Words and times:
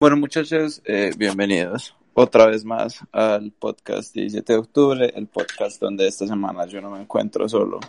Bueno 0.00 0.16
muchachos, 0.16 0.80
eh, 0.86 1.12
bienvenidos 1.14 1.94
otra 2.14 2.46
vez 2.46 2.64
más 2.64 3.00
al 3.12 3.52
podcast 3.52 4.14
17 4.14 4.54
de 4.54 4.58
octubre, 4.58 5.12
el 5.14 5.26
podcast 5.26 5.78
donde 5.78 6.08
esta 6.08 6.26
semana 6.26 6.64
yo 6.64 6.80
no 6.80 6.90
me 6.90 7.02
encuentro 7.02 7.46
solo, 7.50 7.80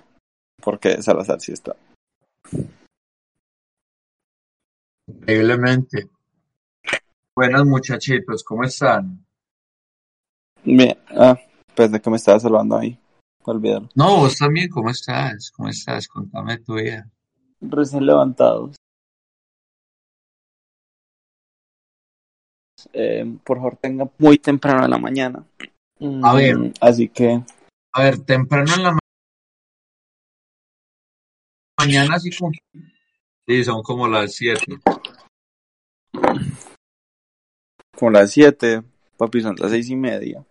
porque 0.62 1.02
Salazar 1.02 1.40
sí 1.40 1.54
está. 1.54 1.74
Increíblemente. 5.08 6.10
Buenas 7.34 7.64
muchachitos, 7.64 8.44
¿cómo 8.44 8.66
están? 8.66 9.26
Bien, 10.66 10.98
ah, 11.12 11.40
pensé 11.74 12.02
que 12.02 12.10
me 12.10 12.18
estaba 12.18 12.42
salvando 12.42 12.78
ahí, 12.78 13.00
olvídalo. 13.44 13.88
No, 13.96 14.18
vos 14.18 14.38
también, 14.38 14.70
¿cómo 14.70 14.90
estás? 14.90 15.50
¿Cómo 15.52 15.70
estás? 15.70 16.10
Contame 16.10 16.58
tu 16.58 16.74
vida. 16.74 17.10
Recién 17.62 18.06
levantados. 18.06 18.81
Eh, 22.94 23.26
por 23.44 23.58
favor, 23.58 23.78
tenga 23.78 24.10
muy 24.18 24.38
temprano 24.38 24.86
en 24.86 24.92
la 24.92 24.98
mañana. 24.98 25.44
A 26.24 26.34
ver. 26.34 26.58
Mm, 26.58 26.74
Así 26.82 27.08
que, 27.10 27.42
A 27.94 28.04
ver, 28.04 28.20
temprano 28.20 28.74
en 28.76 28.84
la 28.84 28.92
ma- 28.94 29.00
mañana, 31.80 32.18
como... 32.40 32.52
Sí, 33.48 33.64
son 33.64 33.82
como 33.84 34.08
las 34.08 34.34
7. 34.36 34.78
como 37.98 38.12
las 38.12 38.32
7, 38.32 38.82
papi, 39.18 39.42
son 39.42 39.56
las 39.60 39.72
seis 39.72 39.90
y 39.90 39.96
media. 39.96 40.44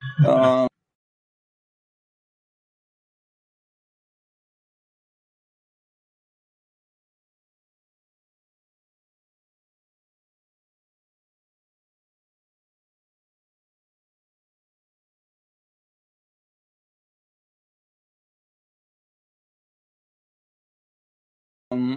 Ah, 0.26 0.66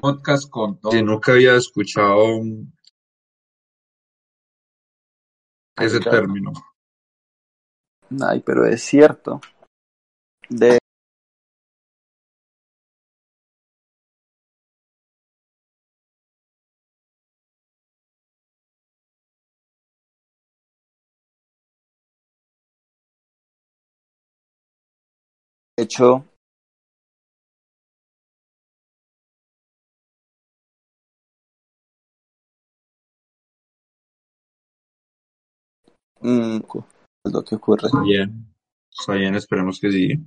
Podcast 0.05 0.51
con 0.51 0.79
todo. 0.79 0.91
Sí, 0.91 1.01
nunca 1.01 1.31
había 1.31 1.55
escuchado 1.55 2.27
ese 5.77 5.99
claro. 5.99 6.11
término. 6.19 6.53
Ay, 8.21 8.39
pero 8.41 8.67
es 8.67 8.83
cierto. 8.83 9.41
De 10.47 10.77
hecho, 25.77 26.25
mm, 36.25 36.61
es 37.25 37.33
lo 37.33 37.43
que 37.43 37.55
ocurre. 37.55 37.89
Bien. 38.03 38.45
Está 38.97 39.13
bien, 39.13 39.35
esperemos 39.35 39.79
que 39.79 39.91
sí. 39.91 40.19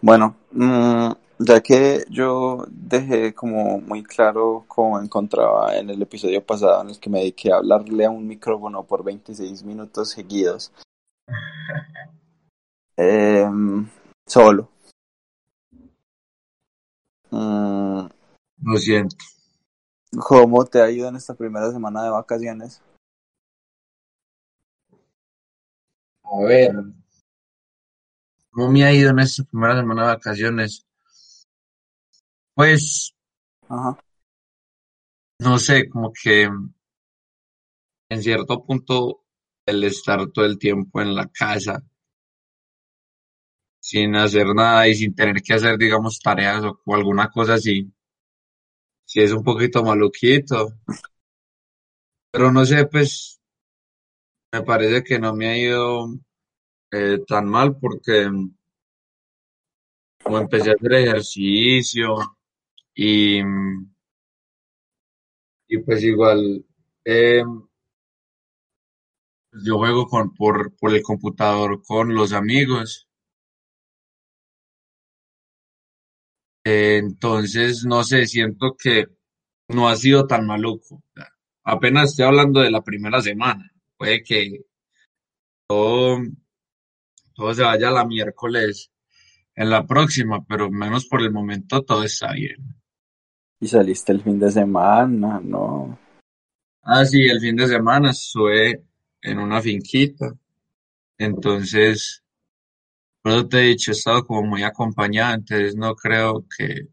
Bueno, 0.00 0.36
mm, 0.50 1.12
ya 1.38 1.60
que 1.60 2.04
yo 2.10 2.66
dejé 2.68 3.32
como 3.34 3.80
muy 3.80 4.02
claro 4.02 4.64
cómo 4.66 5.00
encontraba 5.00 5.76
en 5.76 5.90
el 5.90 6.02
episodio 6.02 6.44
pasado 6.44 6.82
en 6.82 6.90
el 6.90 6.98
que 6.98 7.08
me 7.08 7.20
dediqué 7.20 7.52
a 7.52 7.56
hablarle 7.58 8.04
a 8.04 8.10
un 8.10 8.26
micrófono 8.26 8.82
por 8.82 9.04
26 9.04 9.62
minutos 9.62 10.10
seguidos, 10.10 10.72
em, 12.96 13.88
solo. 14.26 14.68
Mm, 17.30 18.06
Lo 18.62 18.76
siento. 18.76 19.16
¿Cómo 20.18 20.64
te 20.66 20.82
ha 20.82 20.90
ido 20.90 21.08
en 21.08 21.16
esta 21.16 21.34
primera 21.34 21.70
semana 21.70 22.02
de 22.02 22.10
vacaciones? 22.10 22.82
A 26.32 26.40
ver. 26.44 26.72
¿Cómo 28.50 28.70
me 28.72 28.82
ha 28.84 28.92
ido 28.94 29.10
en 29.10 29.18
esta 29.18 29.44
primera 29.44 29.76
semana 29.76 30.02
de 30.02 30.08
vacaciones? 30.14 30.86
Pues, 32.54 33.14
Ajá. 33.68 33.98
no 35.40 35.58
sé, 35.58 35.88
como 35.90 36.12
que 36.12 36.48
en 38.10 38.22
cierto 38.22 38.64
punto 38.64 39.24
el 39.66 39.82
estar 39.82 40.28
todo 40.30 40.44
el 40.44 40.56
tiempo 40.56 41.00
en 41.00 41.16
la 41.16 41.26
casa 41.26 41.82
sin 43.80 44.16
hacer 44.16 44.46
nada 44.54 44.88
y 44.88 44.94
sin 44.94 45.14
tener 45.14 45.42
que 45.42 45.52
hacer, 45.52 45.76
digamos, 45.76 46.18
tareas 46.20 46.64
o, 46.64 46.80
o 46.86 46.94
alguna 46.94 47.28
cosa 47.28 47.54
así, 47.54 47.92
sí 49.04 49.20
es 49.20 49.32
un 49.32 49.44
poquito 49.44 49.84
maluquito. 49.84 50.72
Pero 52.30 52.50
no 52.52 52.64
sé, 52.66 52.86
pues 52.86 53.40
me 54.52 54.62
parece 54.62 55.02
que 55.04 55.18
no 55.18 55.34
me 55.34 55.48
ha 55.48 55.58
ido 55.58 56.08
eh, 56.92 57.20
tan 57.28 57.46
mal 57.48 57.76
porque 57.78 58.28
como 60.22 60.38
empecé 60.38 60.70
a 60.70 60.74
hacer 60.74 60.92
ejercicio 60.94 62.16
y, 62.94 63.40
y 65.68 65.78
pues 65.78 66.02
igual 66.04 66.64
eh, 67.04 67.42
yo 69.64 69.78
juego 69.78 70.06
con, 70.08 70.34
por, 70.34 70.76
por 70.76 70.94
el 70.94 71.02
computador 71.02 71.80
con 71.82 72.14
los 72.14 72.34
amigos. 72.34 73.08
Entonces, 76.64 77.84
no 77.84 78.02
sé, 78.02 78.26
siento 78.26 78.74
que 78.76 79.06
no 79.68 79.88
ha 79.88 79.96
sido 79.96 80.26
tan 80.28 80.46
maluco. 80.46 81.02
Apenas 81.64 82.12
estoy 82.12 82.26
hablando 82.26 82.60
de 82.60 82.70
la 82.72 82.82
primera 82.82 83.20
semana. 83.22 83.71
Puede 84.02 84.24
que 84.24 84.64
todo, 85.68 86.18
todo 87.36 87.54
se 87.54 87.62
vaya 87.62 87.86
a 87.86 87.92
la 87.92 88.04
miércoles 88.04 88.90
en 89.54 89.70
la 89.70 89.86
próxima, 89.86 90.44
pero 90.44 90.72
menos 90.72 91.06
por 91.06 91.22
el 91.22 91.30
momento 91.30 91.84
todo 91.84 92.02
está 92.02 92.32
bien. 92.32 92.56
Y 93.60 93.68
saliste 93.68 94.10
el 94.10 94.20
fin 94.20 94.40
de 94.40 94.50
semana, 94.50 95.40
¿no? 95.40 95.96
Ah, 96.82 97.04
sí, 97.04 97.22
el 97.26 97.38
fin 97.38 97.54
de 97.54 97.68
semana 97.68 98.10
estuve 98.10 98.82
en 99.20 99.38
una 99.38 99.62
finquita. 99.62 100.34
Entonces, 101.16 102.24
por 103.22 103.34
eso 103.34 103.48
te 103.48 103.58
he 103.58 103.68
dicho, 103.68 103.92
he 103.92 103.94
estado 103.94 104.26
como 104.26 104.42
muy 104.42 104.64
acompañado, 104.64 105.34
entonces 105.34 105.76
no 105.76 105.94
creo 105.94 106.44
que 106.58 106.88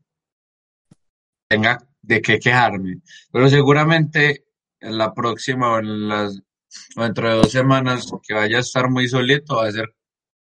tenga 1.48 1.80
de 2.04 2.22
qué 2.22 2.38
quejarme. 2.38 3.02
Pero 3.32 3.50
seguramente 3.50 4.46
en 4.80 4.96
la 4.96 5.12
próxima 5.12 5.74
o 5.74 5.80
en 5.80 6.08
las 6.08 6.44
dentro 6.96 7.30
de 7.30 7.36
dos 7.36 7.52
semanas 7.52 8.12
que 8.26 8.34
vaya 8.34 8.58
a 8.58 8.62
estar 8.62 8.90
muy 8.90 9.08
solito, 9.08 9.58
va 9.58 9.68
a 9.68 9.72
ser 9.72 9.96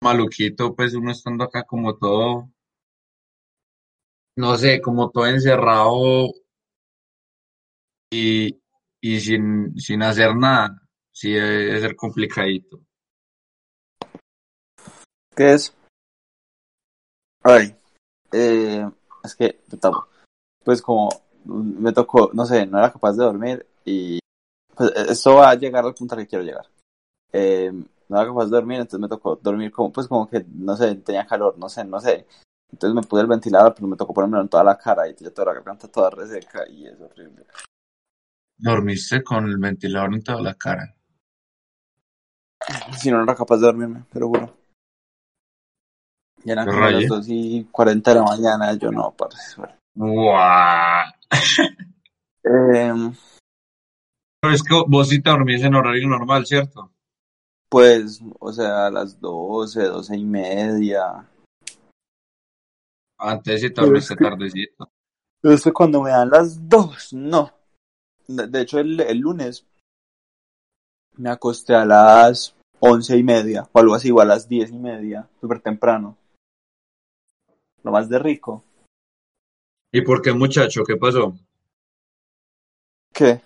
maluquito, 0.02 0.75
pues 0.75 0.94
uno 0.94 1.11
estando 1.11 1.44
acá 1.44 1.64
como 1.64 1.96
todo, 1.96 2.50
no 4.37 4.56
sé, 4.56 4.81
como 4.81 5.11
todo 5.11 5.26
encerrado 5.26 6.28
y, 8.11 8.61
y 9.00 9.20
sin, 9.20 9.78
sin 9.78 10.02
hacer 10.02 10.37
nada. 10.37 10.81
Sí, 11.12 11.32
debe 11.32 11.81
ser 11.81 11.94
complicadito. 11.94 12.81
¿Qué 15.37 15.55
es? 15.55 15.75
Ay, 17.43 17.76
eh, 18.32 18.88
es 19.22 19.34
que, 19.37 19.60
pues 20.64 20.82
como 20.82 21.08
me 21.44 21.93
tocó, 21.93 22.31
no 22.32 22.46
sé, 22.46 22.67
no 22.67 22.78
era 22.78 22.93
capaz 22.93 23.12
de 23.12 23.25
dormir 23.25 23.67
y 23.84 24.19
pues 24.76 24.92
esto 25.08 25.36
va 25.36 25.50
a 25.50 25.54
llegar 25.54 25.84
al 25.84 25.94
punto 25.94 26.14
al 26.14 26.22
que 26.22 26.26
quiero 26.26 26.44
llegar. 26.44 26.66
Eh, 27.32 27.72
no 28.08 28.16
era 28.20 28.28
capaz 28.28 28.44
de 28.44 28.50
dormir, 28.50 28.80
entonces 28.80 29.00
me 29.00 29.08
tocó 29.08 29.36
dormir 29.36 29.72
como, 29.72 29.92
pues 29.92 30.06
como 30.06 30.28
que, 30.28 30.44
no 30.54 30.76
sé, 30.76 30.94
tenía 30.96 31.26
calor, 31.26 31.58
no 31.58 31.68
sé, 31.68 31.84
no 31.84 32.00
sé. 32.00 32.26
Entonces 32.70 32.94
me 32.94 33.02
puse 33.02 33.22
el 33.22 33.28
ventilador, 33.28 33.74
pero 33.74 33.86
me 33.86 33.96
tocó 33.96 34.12
ponérmelo 34.12 34.42
en 34.42 34.48
toda 34.48 34.64
la 34.64 34.76
cara 34.76 35.08
y 35.08 35.14
ya 35.14 35.30
toda 35.30 35.46
la 35.46 35.54
garganta 35.54 35.88
toda 35.88 36.10
reseca 36.10 36.68
y 36.68 36.86
es 36.86 37.00
horrible. 37.00 37.46
Dormiste 38.56 39.22
con 39.22 39.46
el 39.46 39.58
ventilador 39.58 40.14
en 40.14 40.22
toda 40.22 40.42
la 40.42 40.54
cara. 40.54 40.94
Si 42.98 43.10
no, 43.10 43.18
no 43.18 43.24
era 43.24 43.34
capaz 43.34 43.56
de 43.56 43.66
dormirme, 43.66 44.04
pero 44.12 44.28
bueno. 44.28 44.52
Ya 46.44 46.52
eran 46.52 46.66
como 46.66 46.80
las 46.80 46.92
raye. 46.92 47.06
2 47.06 47.26
y 47.28 47.64
40 47.70 48.10
de 48.10 48.20
la 48.20 48.24
mañana, 48.24 48.72
yo 48.74 48.90
no, 48.90 49.14
parce. 49.16 49.56
bueno. 49.56 49.74
¡Guau! 49.94 51.04
Em, 52.46 53.14
Pero 54.44 54.55
es 54.55 54.62
que 54.62 54.75
vos 54.87 55.08
sí 55.08 55.23
te 55.23 55.31
dormís 55.31 55.62
en 55.62 55.75
horario 55.75 56.06
normal, 56.06 56.44
¿cierto? 56.44 56.91
pues, 57.70 58.20
o 58.38 58.52
sea, 58.52 58.87
a 58.88 58.91
las 58.91 59.19
12, 59.19 59.85
12 59.85 60.17
y 60.19 60.25
media. 60.26 61.26
Antes 63.19 63.62
sí 63.62 63.70
te 63.70 63.81
dormiste 63.81 64.12
es 64.12 64.19
que- 64.19 64.25
tardecito. 64.25 64.91
Es 65.43 65.64
que 65.64 65.73
cuando 65.73 66.02
me 66.02 66.11
dan 66.11 66.29
las 66.29 66.69
2, 66.69 67.14
no. 67.14 67.52
De, 68.29 68.46
de 68.46 68.61
hecho, 68.61 68.79
el, 68.81 69.00
el 69.00 69.17
lunes 69.17 69.67
me 71.17 71.31
acosté 71.31 71.75
a 71.75 71.87
las 71.87 72.55
once 72.81 73.17
y 73.17 73.23
media, 73.23 73.67
o 73.73 73.79
algo 73.79 73.94
así, 73.94 74.11
o 74.11 74.20
a 74.20 74.26
las 74.26 74.46
diez 74.46 74.70
y 74.70 74.79
media, 74.79 75.26
súper 75.41 75.61
temprano. 75.61 76.19
Lo 77.82 77.93
más 77.93 78.11
de 78.11 78.19
rico. 78.19 78.62
¿Y 79.91 80.02
por 80.02 80.20
qué, 80.20 80.35
muchacho? 80.35 80.85
¿Qué 80.85 80.96
pasó? 80.99 81.35
¿Qué? 83.14 83.41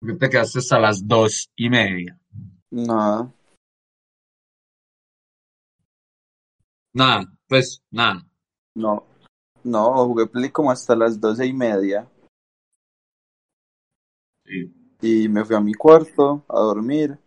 ¿Por 0.00 0.12
qué 0.12 0.16
te 0.16 0.30
quedaste 0.30 0.60
hasta 0.60 0.80
las 0.80 1.06
dos 1.06 1.50
y 1.56 1.68
media? 1.68 2.18
Nada. 2.70 3.30
Nada, 6.94 7.30
pues 7.46 7.82
nada. 7.90 8.26
No. 8.74 9.04
No, 9.62 10.06
jugué 10.06 10.26
Play 10.26 10.48
como 10.50 10.70
hasta 10.70 10.96
las 10.96 11.20
doce 11.20 11.44
y 11.46 11.52
media. 11.52 12.08
Sí. 14.46 14.74
Y 15.02 15.28
me 15.28 15.44
fui 15.44 15.54
a 15.54 15.60
mi 15.60 15.74
cuarto 15.74 16.46
a 16.48 16.60
dormir. 16.60 17.18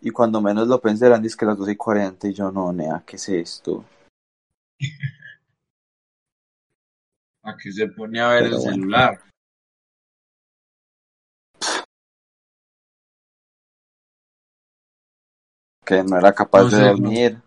Y 0.00 0.10
cuando 0.10 0.40
menos 0.40 0.66
lo 0.68 0.80
pensé 0.80 1.04
eran 1.06 1.22
que 1.22 1.44
las 1.44 1.58
12 1.58 1.72
y 1.72 1.76
40 1.76 2.28
y 2.28 2.32
yo 2.32 2.50
no, 2.50 2.72
nea, 2.72 3.04
¿qué 3.06 3.16
es 3.16 3.28
esto? 3.28 3.84
¿A 7.42 7.54
qué 7.56 7.70
se 7.70 7.88
pone 7.88 8.20
a 8.20 8.28
ver 8.28 8.44
Pero 8.44 8.56
el 8.56 8.62
bueno. 8.62 8.72
celular? 8.72 9.29
Que 15.90 16.04
no 16.04 16.16
era 16.18 16.32
capaz 16.32 16.62
No 16.62 16.70
de 16.70 16.76
sé, 16.76 16.82
no. 16.82 16.90
dormir. 16.90 17.42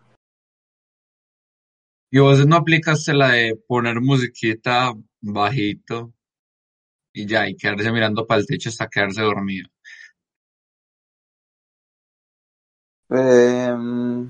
¿Y 2.11 2.19
vos 2.19 2.45
no 2.45 2.57
aplicaste 2.57 3.13
la 3.13 3.29
de 3.29 3.55
poner 3.55 4.01
musiquita 4.01 4.93
bajito 5.21 6.11
y 7.13 7.25
ya, 7.25 7.47
y 7.47 7.55
quedarse 7.55 7.89
mirando 7.89 8.27
para 8.27 8.41
el 8.41 8.45
techo 8.45 8.67
hasta 8.67 8.89
quedarse 8.89 9.21
dormido? 9.21 9.69
Em, 13.09 14.23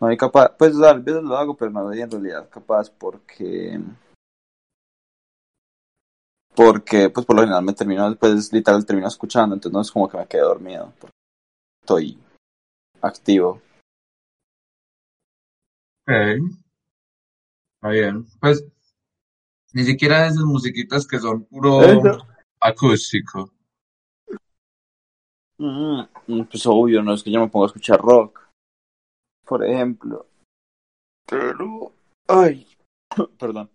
no 0.00 0.06
hay 0.06 0.16
capaz, 0.16 0.56
pues 0.56 0.80
a 0.80 0.92
veces 0.94 1.24
lo 1.24 1.36
hago, 1.36 1.56
pero 1.56 1.72
no 1.72 1.82
soy 1.88 2.00
en 2.00 2.10
realidad 2.12 2.48
capaz 2.48 2.90
porque 2.90 3.80
porque 6.54 7.10
pues 7.10 7.26
por 7.26 7.34
lo 7.34 7.42
general 7.42 7.64
me 7.64 7.72
termino, 7.72 8.14
pues 8.14 8.52
literal 8.52 8.86
termino 8.86 9.08
escuchando, 9.08 9.56
entonces 9.56 9.74
no 9.74 9.80
es 9.80 9.90
como 9.90 10.08
que 10.08 10.16
me 10.16 10.28
quede 10.28 10.42
dormido, 10.42 10.92
porque 11.00 11.16
estoy 11.82 12.18
activo. 13.02 13.60
Ok. 16.02 16.12
Está 17.74 17.88
bien. 17.90 18.26
Pues 18.40 18.64
ni 19.72 19.84
siquiera 19.84 20.26
esas 20.26 20.44
musiquitas 20.44 21.06
que 21.06 21.18
son 21.18 21.44
puro 21.44 21.82
Eso. 21.82 22.26
acústico. 22.60 23.52
Mm, 25.58 26.02
mm, 26.28 26.44
pues 26.44 26.66
obvio, 26.66 27.02
no 27.02 27.14
es 27.14 27.22
que 27.22 27.30
yo 27.30 27.40
me 27.40 27.48
ponga 27.48 27.66
a 27.66 27.68
escuchar 27.68 28.00
rock, 28.00 28.48
por 29.44 29.64
ejemplo. 29.64 30.26
Pero, 31.26 31.92
ay, 32.28 32.66
perdón. 33.38 33.70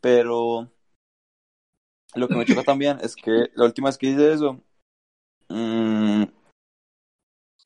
Pero 0.00 0.70
lo 2.14 2.28
que 2.28 2.34
me 2.34 2.46
choca 2.46 2.62
también 2.62 2.98
es 3.02 3.14
que 3.14 3.50
la 3.54 3.66
última 3.66 3.88
vez 3.88 3.98
que 3.98 4.08
hice 4.08 4.32
eso, 4.32 4.60
mm, 5.48 5.97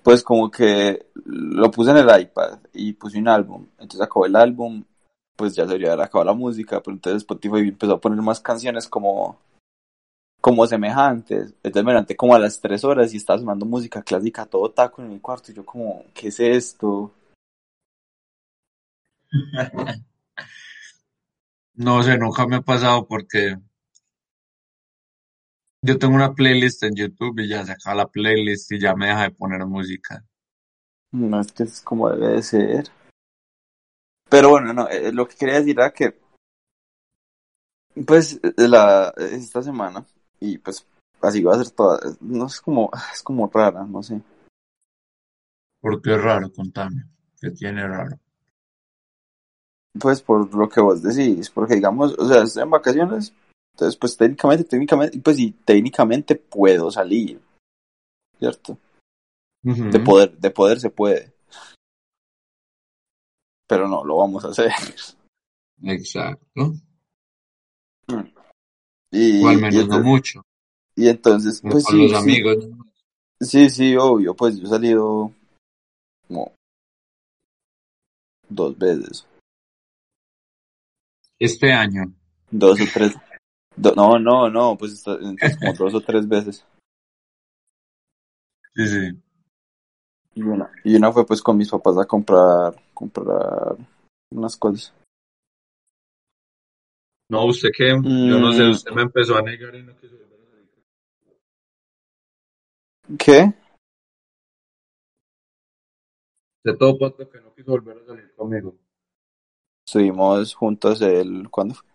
pues 0.02 0.22
como 0.22 0.50
que 0.50 1.06
lo 1.25 1.70
puse 1.70 1.90
en 1.90 1.99
el 1.99 2.20
iPad 2.20 2.58
y 2.72 2.93
puse 2.94 3.19
un 3.19 3.28
álbum. 3.28 3.66
Entonces 3.78 4.00
acabó 4.00 4.26
el 4.26 4.37
álbum, 4.37 4.84
pues 5.37 5.54
ya 5.54 5.66
se 5.66 5.75
haber 5.75 6.00
acabado 6.00 6.25
la 6.26 6.34
música, 6.34 6.81
pero 6.82 6.94
entonces 6.94 7.22
Spotify 7.22 7.69
empezó 7.69 7.94
a 7.94 8.00
poner 8.00 8.20
más 8.22 8.40
canciones 8.40 8.88
como 8.88 9.38
como 10.40 10.66
semejantes. 10.66 11.54
Entonces 11.62 11.84
me 11.84 11.93
levanté 11.93 12.16
como 12.16 12.34
a 12.34 12.38
las 12.38 12.60
3 12.60 12.84
horas 12.84 13.14
y 13.14 13.16
estaba 13.16 13.38
sonando 13.38 13.64
música 13.66 14.02
clásica 14.02 14.44
todo 14.46 14.70
taco 14.70 15.00
en 15.02 15.10
mi 15.10 15.20
cuarto 15.20 15.52
y 15.52 15.54
yo 15.54 15.64
como, 15.64 16.04
¿qué 16.14 16.28
es 16.28 16.40
esto? 16.40 17.12
No 21.75 22.02
sé, 22.02 22.19
nunca 22.19 22.46
me 22.46 22.56
ha 22.56 22.60
pasado 22.60 23.06
porque 23.06 23.56
yo 25.82 25.99
tengo 25.99 26.14
una 26.14 26.32
playlist 26.32 26.84
en 26.84 26.94
YouTube 26.94 27.40
y 27.40 27.49
ya 27.49 27.64
se 27.64 27.73
acaba 27.73 27.96
la 27.96 28.06
playlist 28.06 28.70
y 28.73 28.81
ya 28.81 28.94
me 28.94 29.08
deja 29.08 29.25
de 29.25 29.31
poner 29.32 29.67
música. 29.67 30.25
No 31.11 31.40
es 31.40 31.52
que 31.52 31.64
es 31.64 31.81
como 31.81 32.08
debe 32.08 32.34
de 32.34 32.43
ser. 32.43 32.84
Pero 34.31 34.50
bueno, 34.50 34.73
no, 34.73 34.88
eh, 34.88 35.12
lo 35.12 35.26
que 35.26 35.37
quería 35.37 35.56
decir 35.56 35.79
era 35.79 35.93
que, 35.93 36.17
pues, 38.06 38.40
eh, 38.43 38.69
la, 38.69 39.12
esta 39.19 39.62
semana, 39.62 40.06
y 40.40 40.56
pues 40.56 40.87
así 41.20 41.43
va 41.43 41.55
a 41.55 41.62
ser 41.62 41.70
toda, 41.70 42.00
no 42.20 42.46
es 42.46 42.61
como, 42.61 42.90
es 43.12 43.23
como 43.23 43.50
rara, 43.52 43.85
no 43.85 44.02
sé. 44.02 44.23
Porque 45.81 46.14
es 46.14 46.23
raro, 46.23 46.50
contame. 46.52 47.05
¿Qué 47.40 47.50
tiene 47.50 47.87
raro? 47.87 48.17
Pues 50.00 50.23
por 50.23 50.55
lo 50.55 50.69
que 50.69 50.81
vos 50.81 51.02
decís, 51.02 51.50
porque 51.50 51.75
digamos, 51.75 52.17
o 52.19 52.26
sea, 52.26 52.44
estoy 52.44 52.62
en 52.62 52.70
vacaciones, 52.70 53.35
entonces 53.75 53.97
pues 53.99 54.17
técnicamente, 54.17 54.65
técnicamente, 54.65 55.19
pues 55.21 55.37
sí, 55.37 55.55
técnicamente 55.65 56.37
puedo 56.37 56.91
salir, 56.91 57.41
¿cierto? 58.39 58.79
De 59.63 60.01
poder, 60.01 60.37
de 60.39 60.51
poder 60.51 60.81
se 60.81 60.91
puede. 60.91 61.33
Pero 63.69 63.89
no, 63.89 64.05
lo 64.05 64.17
vamos 64.17 64.45
a 64.45 64.49
hacer. 64.49 64.71
Exacto. 65.85 66.45
Y, 69.11 69.43
O 69.45 69.49
al 69.49 69.59
y 69.59 69.61
menos 69.61 69.75
no 69.75 69.81
entonces, 69.83 70.05
mucho. 70.05 70.43
y 70.97 71.09
entonces, 71.09 71.61
pues 71.62 71.85
con 71.85 71.95
sí, 71.95 72.09
los 72.09 72.14
amigos. 72.21 72.67
sí, 73.41 73.71
sí, 73.71 73.97
obvio, 73.97 74.35
pues 74.35 74.59
yo 74.59 74.67
he 74.67 74.71
salido 74.71 75.33
como 76.29 76.52
dos 78.49 78.76
veces, 78.79 79.26
Este 81.38 81.73
año. 81.73 82.12
dos 82.50 82.81
o 82.81 82.85
tres, 82.93 83.14
no, 83.76 84.19
no, 84.19 84.49
no, 84.50 84.76
pues 84.76 84.93
esto- 84.93 85.19
entonces 85.21 85.59
como 85.59 85.73
dos 85.75 85.95
o 85.95 86.00
tres 86.00 86.29
veces. 86.29 86.64
Sí, 88.75 88.87
sí. 88.87 89.23
Y 90.35 90.43
una, 90.43 90.71
y 90.83 90.97
una 90.97 91.12
fue 91.12 91.26
pues 91.26 91.43
con 91.43 91.59
mis 91.59 91.69
papás 91.71 91.99
a 91.99 92.07
comprar, 92.07 92.75
comprar 92.95 93.76
unas 94.31 94.57
cosas. 94.57 94.93
No, 97.29 97.47
usted 97.47 97.71
qué, 97.76 97.88
yo 97.88 97.99
no 98.38 98.52
sé, 98.52 98.62
Mm. 98.64 98.71
usted 98.71 98.93
me 98.93 99.02
empezó 99.02 99.37
a 99.37 99.43
negar 99.43 99.75
y 99.75 99.83
no 99.83 99.97
quiso 99.97 100.17
volver 100.17 100.41
a 100.41 100.50
salir. 100.50 100.71
¿Qué? 103.19 103.52
De 106.64 106.76
todo 106.76 106.99
pato 106.99 107.29
que 107.29 107.41
no 107.41 107.55
quiso 107.55 107.73
volver 107.73 107.99
a 107.99 108.07
salir 108.07 108.35
conmigo. 108.35 108.76
Estuvimos 109.87 110.55
juntos 110.55 111.00
el, 111.02 111.50
¿cuándo 111.50 111.75
fue? 111.75 111.91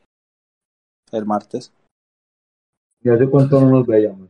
El 1.11 1.25
martes. 1.25 1.73
¿Y 3.01 3.09
hace 3.09 3.29
cuánto 3.29 3.59
no 3.61 3.69
nos 3.69 3.87
veíamos? 3.87 4.29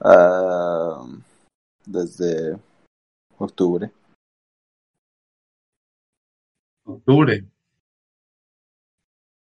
Ah, 0.00 1.06
desde 1.86 2.58
octubre. 3.38 3.92
Octubre. 6.84 7.44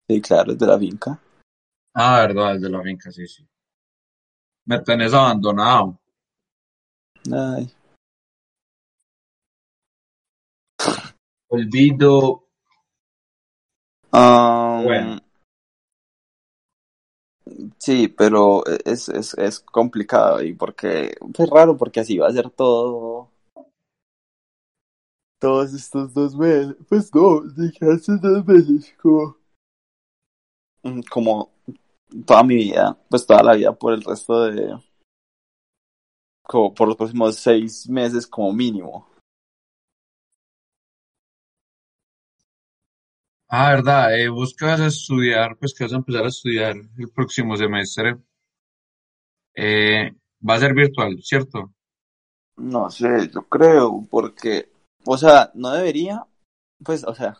Sí, 0.07 0.21
claro, 0.21 0.53
desde 0.53 0.67
la 0.67 0.79
finca. 0.79 1.19
Ah, 1.93 2.21
verdad, 2.27 2.53
desde 2.53 2.69
la 2.69 2.81
finca, 2.81 3.11
sí, 3.11 3.27
sí. 3.27 3.47
Me 4.65 4.79
tenés 4.79 5.13
abandonado. 5.13 5.99
Ay, 7.31 7.73
Olvido. 11.51 12.47
Um, 14.13 14.83
Bueno. 14.83 15.21
Sí, 17.79 18.07
pero 18.07 18.63
es, 18.85 19.09
es, 19.09 19.33
es 19.33 19.59
complicado 19.59 20.41
y 20.41 20.53
porque 20.53 21.15
es 21.37 21.49
raro 21.49 21.75
porque 21.77 21.99
así 21.99 22.17
va 22.17 22.27
a 22.27 22.31
ser 22.31 22.49
todo. 22.49 23.29
todos 25.41 25.73
estos 25.73 26.13
dos 26.13 26.35
meses, 26.35 26.75
pues 26.87 27.13
no, 27.15 27.41
dije 27.41 27.91
hace 27.91 28.15
dos 28.21 28.45
meses, 28.45 28.93
como, 29.01 29.35
mm, 30.83 31.01
como 31.09 31.49
toda 32.25 32.43
mi 32.43 32.55
vida, 32.55 32.95
pues 33.09 33.25
toda 33.25 33.41
la 33.41 33.55
vida 33.55 33.73
por 33.73 33.93
el 33.93 34.03
resto 34.03 34.43
de, 34.43 34.77
como 36.43 36.73
por 36.73 36.87
los 36.87 36.95
próximos 36.95 37.37
seis 37.37 37.89
meses 37.89 38.27
como 38.27 38.53
mínimo. 38.53 39.07
Ah, 43.53 43.71
verdad, 43.71 44.17
eh, 44.17 44.29
vos 44.29 44.55
que 44.57 44.63
vas 44.63 44.79
a 44.79 44.85
estudiar, 44.87 45.57
pues 45.57 45.73
que 45.73 45.83
vas 45.83 45.91
a 45.91 45.97
empezar 45.97 46.23
a 46.23 46.29
estudiar 46.29 46.77
el 46.97 47.09
próximo 47.13 47.57
semestre, 47.57 48.15
eh, 49.53 50.09
va 50.47 50.53
a 50.53 50.59
ser 50.59 50.73
virtual, 50.73 51.17
¿cierto? 51.21 51.73
No 52.55 52.89
sé, 52.89 53.29
yo 53.29 53.41
creo, 53.49 54.07
porque, 54.09 54.71
o 55.05 55.17
sea, 55.17 55.51
no 55.53 55.71
debería, 55.71 56.25
pues, 56.81 57.03
o 57.03 57.13
sea, 57.13 57.37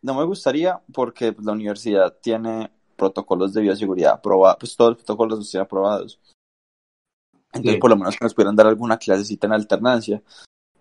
no 0.00 0.14
me 0.14 0.22
gustaría 0.24 0.80
porque 0.94 1.34
la 1.42 1.52
universidad 1.52 2.16
tiene 2.22 2.70
protocolos 2.96 3.52
de 3.52 3.62
bioseguridad 3.62 4.12
aprobados, 4.12 4.58
pues 4.60 4.76
todos 4.76 4.90
los 4.92 4.98
protocolos 4.98 5.40
están 5.40 5.62
aprobados. 5.62 6.20
Entonces, 7.52 7.74
Sí. 7.74 7.80
por 7.80 7.90
lo 7.90 7.96
menos 7.96 8.16
que 8.16 8.24
nos 8.24 8.34
pudieran 8.34 8.54
dar 8.54 8.68
alguna 8.68 8.96
clasecita 8.96 9.48
en 9.48 9.54
alternancia. 9.54 10.22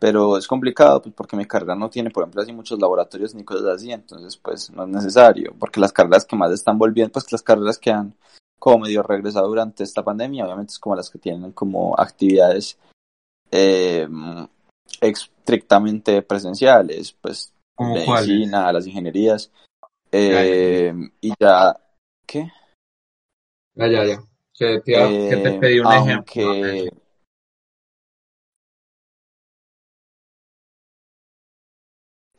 Pero 0.06 0.38
es 0.38 0.46
complicado, 0.46 1.02
pues 1.02 1.16
porque 1.16 1.36
mi 1.36 1.46
carrera 1.48 1.74
no 1.74 1.90
tiene, 1.90 2.12
por 2.12 2.22
ejemplo, 2.22 2.40
así 2.40 2.54
muchos 2.54 2.80
laboratorios 2.80 3.34
ni 3.34 3.44
cosas 3.44 3.66
así, 3.66 3.92
entonces, 3.92 4.38
pues 4.38 4.70
no 4.70 4.84
es 4.84 4.90
necesario. 4.90 5.56
Porque 5.58 5.80
las 5.80 5.92
carreras 5.92 6.26
que 6.26 6.36
más 6.36 6.52
están 6.52 6.78
volviendo, 6.78 7.12
pues 7.12 7.32
las 7.32 7.42
carreras 7.42 7.80
que 7.80 7.90
han 7.90 8.14
como 8.60 8.84
medio 8.84 9.02
regresado 9.02 9.48
durante 9.48 9.84
esta 9.84 10.04
pandemia, 10.04 10.46
obviamente 10.46 10.74
es 10.74 10.78
como 10.78 10.96
las 10.96 11.10
que 11.10 11.18
tienen 11.18 11.54
como 11.54 12.00
actividades 12.00 12.78
eh, 13.50 14.08
estrictamente 15.02 16.22
presenciales, 16.22 17.14
pues 17.20 17.52
medicina, 17.80 18.72
las 18.72 18.86
ingenierías, 18.86 19.50
eh, 20.12 20.94
y 21.20 21.34
ya, 21.40 21.76
¿qué? 22.28 22.52
Ya, 23.74 23.88
ya, 23.88 24.06
ya. 24.06 24.24
Que 24.54 24.80
te, 24.82 24.92
iba- 24.92 25.10
que 25.10 25.38
te 25.38 25.50
Eh, 25.50 25.60
pedí 25.60 25.80
un 25.80 25.92
ejemplo. 25.92 26.44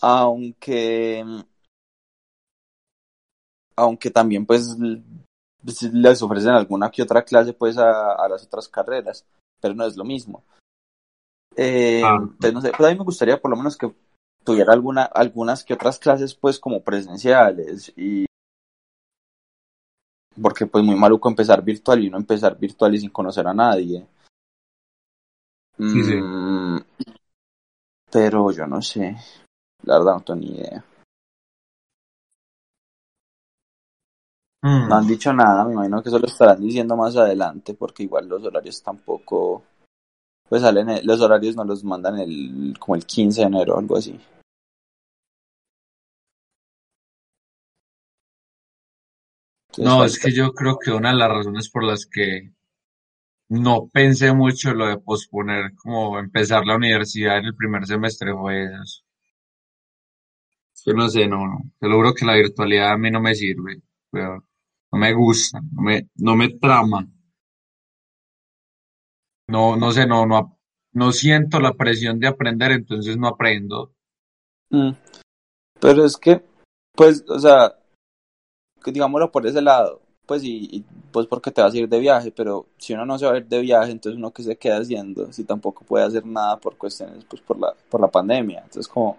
Aunque, 0.01 1.25
aunque, 3.75 4.11
también 4.11 4.47
pues 4.47 4.77
pues, 5.65 5.83
les 5.93 6.23
ofrecen 6.23 6.51
alguna 6.51 6.91
que 6.91 7.03
otra 7.03 7.25
clase 7.25 7.53
pues 7.53 7.77
a, 7.79 8.13
a 8.13 8.29
las 8.29 8.45
otras 8.45 8.69
carreras, 8.69 9.25
pero 9.61 9.75
no 9.75 9.85
es 9.85 9.97
lo 9.97 10.05
mismo. 10.05 10.45
Eh, 11.57 12.03
Ah. 12.05 12.19
entonces, 12.21 12.53
no 12.53 12.61
sé, 12.61 12.73
pues 12.77 12.89
a 12.89 12.93
mí 12.93 12.99
me 12.99 13.05
gustaría 13.05 13.41
por 13.41 13.51
lo 13.51 13.57
menos 13.57 13.77
que 13.77 13.93
tuviera 14.45 14.73
alguna, 14.73 15.05
algunas 15.05 15.65
que 15.65 15.75
otras 15.75 15.99
clases 15.99 16.35
pues 16.35 16.59
como 16.59 16.83
presenciales 16.83 17.93
y 17.97 18.27
porque 20.41 20.67
pues 20.67 20.85
muy 20.85 20.97
maluco 20.97 21.29
empezar 21.29 21.63
virtual 21.63 22.05
y 22.05 22.11
no 22.11 22.19
empezar 22.19 22.59
virtual 22.59 22.95
y 22.95 22.99
sin 23.01 23.11
conocer 23.11 23.47
a 23.47 23.55
nadie. 23.55 24.07
Sí, 25.79 26.05
sí. 26.05 26.15
Mm, 26.15 26.79
pero 28.11 28.51
yo 28.53 28.67
no 28.67 28.81
sé, 28.81 29.17
la 29.87 29.99
verdad 29.99 30.15
no 30.15 30.21
tengo 30.21 30.41
ni 30.41 30.49
idea. 30.49 30.85
Mm. 34.63 34.89
No 34.89 34.95
han 34.97 35.07
dicho 35.07 35.33
nada, 35.33 35.65
me 35.65 35.75
imagino 35.75 36.03
que 36.03 36.09
eso 36.09 36.19
lo 36.19 36.27
estarán 36.27 36.61
diciendo 36.61 36.97
más 36.97 37.17
adelante 37.17 37.75
porque 37.75 38.03
igual 38.03 38.29
los 38.29 38.43
horarios 38.45 38.83
tampoco, 38.83 39.63
pues 40.49 40.63
salen, 40.63 40.91
eh, 40.91 41.01
los 41.05 41.21
horarios 41.21 41.57
no 41.57 41.65
los 41.65 41.85
mandan 41.85 42.19
el, 42.19 42.75
como 42.79 42.97
el 42.97 43.07
15 43.07 43.43
de 43.43 43.47
enero 43.47 43.77
o 43.77 43.79
algo 43.79 43.97
así. 43.97 44.19
Entonces, 49.79 49.85
No, 49.85 50.05
es 50.05 50.19
que 50.19 50.33
yo 50.33 50.53
creo 50.53 50.79
que 50.79 50.91
una 50.91 51.11
de 51.11 51.17
las 51.17 51.29
razones 51.29 51.71
por 51.71 51.85
las 51.85 52.07
que 52.07 52.51
no 53.49 53.89
pensé 53.89 54.33
mucho 54.33 54.75
lo 54.75 54.89
de 54.89 54.99
posponer 54.99 55.75
como 55.77 56.19
empezar 56.19 56.67
la 56.67 56.77
universidad 56.77 57.39
en 57.39 57.45
el 57.47 57.55
primer 57.55 57.87
semestre 57.87 58.33
fue 58.33 58.65
eso. 58.65 59.06
Yo 60.85 60.93
no 60.93 61.09
sé, 61.09 61.27
no, 61.27 61.47
no. 61.47 61.59
Te 61.79 61.89
lo 61.89 61.97
juro 61.97 62.15
que 62.15 62.25
la 62.25 62.35
virtualidad 62.35 62.93
a 62.93 62.99
mí 62.99 63.11
no 63.11 63.21
me 63.21 63.35
sirve, 63.35 63.83
pero 64.11 64.45
no 64.93 64.99
me 64.99 65.13
gusta, 65.13 65.61
no 65.73 65.83
me, 65.83 66.09
no 66.17 66.37
me 66.37 66.51
trama. 66.51 67.09
No, 69.49 69.77
no 69.77 69.93
sé, 69.93 70.07
no, 70.07 70.27
no, 70.27 70.59
no 70.93 71.13
siento 71.13 71.61
la 71.61 71.75
presión 71.75 72.19
de 72.19 72.27
aprender, 72.27 72.73
entonces 72.73 73.17
no 73.17 73.29
aprendo. 73.29 73.93
Mm. 74.71 74.91
Pero 75.81 76.05
es 76.05 76.17
que, 76.17 76.43
pues, 76.93 77.25
o 77.29 77.39
sea, 77.39 77.77
digámoslo 78.85 79.31
por 79.31 79.47
ese 79.47 79.61
lado, 79.61 80.01
pues, 80.27 80.43
y, 80.43 80.69
y, 80.73 80.85
pues 81.13 81.27
porque 81.27 81.51
te 81.51 81.63
vas 81.63 81.75
a 81.75 81.79
ir 81.79 81.89
de 81.89 82.01
viaje, 82.01 82.33
pero 82.33 82.67
si 82.79 82.95
uno 82.95 83.07
no 83.07 83.19
se 83.19 83.27
va 83.27 83.33
a 83.33 83.37
ir 83.39 83.47
de 83.47 83.61
viaje, 83.61 83.93
entonces 83.93 84.19
uno 84.19 84.33
que 84.33 84.43
se 84.43 84.57
queda 84.57 84.79
haciendo, 84.79 85.33
si 85.33 85.45
tampoco 85.45 85.85
puede 85.85 86.05
hacer 86.05 86.27
nada 86.27 86.59
por 86.59 86.77
cuestiones, 86.77 87.25
pues, 87.25 87.41
por 87.43 87.59
la, 87.59 87.73
por 87.89 88.01
la 88.01 88.09
pandemia. 88.09 88.61
Entonces, 88.61 88.89
como, 88.89 89.19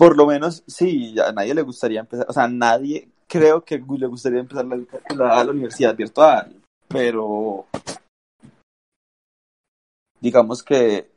por 0.00 0.16
lo 0.16 0.24
menos, 0.24 0.64
sí, 0.66 1.14
a 1.20 1.30
nadie 1.30 1.54
le 1.54 1.60
gustaría 1.60 2.00
empezar, 2.00 2.24
o 2.26 2.32
sea, 2.32 2.48
nadie 2.48 3.10
creo 3.28 3.62
que 3.62 3.76
le 3.76 4.06
gustaría 4.06 4.40
empezar 4.40 4.64
la, 4.64 4.76
la, 5.14 5.44
la 5.44 5.50
universidad 5.50 5.94
virtual, 5.94 6.56
pero 6.88 7.66
digamos 10.18 10.62
que 10.62 11.10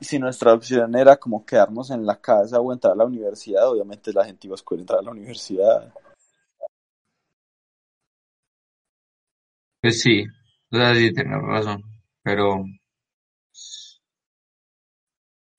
si 0.00 0.18
nuestra 0.18 0.54
opción 0.54 0.96
era 0.96 1.18
como 1.18 1.44
quedarnos 1.44 1.90
en 1.90 2.06
la 2.06 2.18
casa 2.18 2.58
o 2.58 2.72
entrar 2.72 2.94
a 2.94 2.96
la 2.96 3.04
universidad, 3.04 3.68
obviamente 3.68 4.14
la 4.14 4.24
gente 4.24 4.46
iba 4.46 4.54
a 4.54 4.56
escoger 4.56 4.80
entrar 4.80 5.00
a 5.00 5.02
la 5.02 5.10
universidad. 5.10 5.92
Pues 9.82 10.00
sí, 10.00 10.24
o 10.72 10.76
sea, 10.78 10.94
sí, 10.94 11.12
tienes 11.12 11.42
razón, 11.42 11.82
pero 12.22 12.64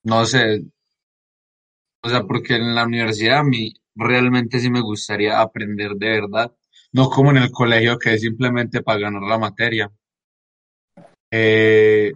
no 0.02 0.26
sé, 0.26 0.66
o 2.04 2.10
sea, 2.10 2.24
porque 2.24 2.56
en 2.56 2.76
la 2.76 2.86
universidad 2.86 3.40
a 3.40 3.44
mí 3.44 3.74
realmente 3.96 4.60
sí 4.60 4.70
me 4.70 4.82
gustaría 4.82 5.42
aprender 5.42 5.94
de 5.96 6.22
verdad, 6.22 6.56
no 6.94 7.10
como 7.10 7.32
en 7.32 7.38
el 7.38 7.52
colegio 7.52 7.98
que 8.00 8.14
es 8.14 8.22
simplemente 8.22 8.82
para 8.84 9.00
ganar 9.00 9.24
la 9.24 9.38
materia. 9.40 9.92
Eh, 11.32 12.14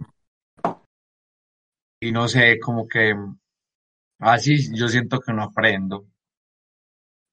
y 2.00 2.12
no 2.12 2.28
sé, 2.28 2.58
como 2.58 2.86
que 2.88 3.14
así 4.20 4.74
yo 4.74 4.88
siento 4.88 5.20
que 5.20 5.32
no 5.32 5.42
aprendo. 5.44 6.06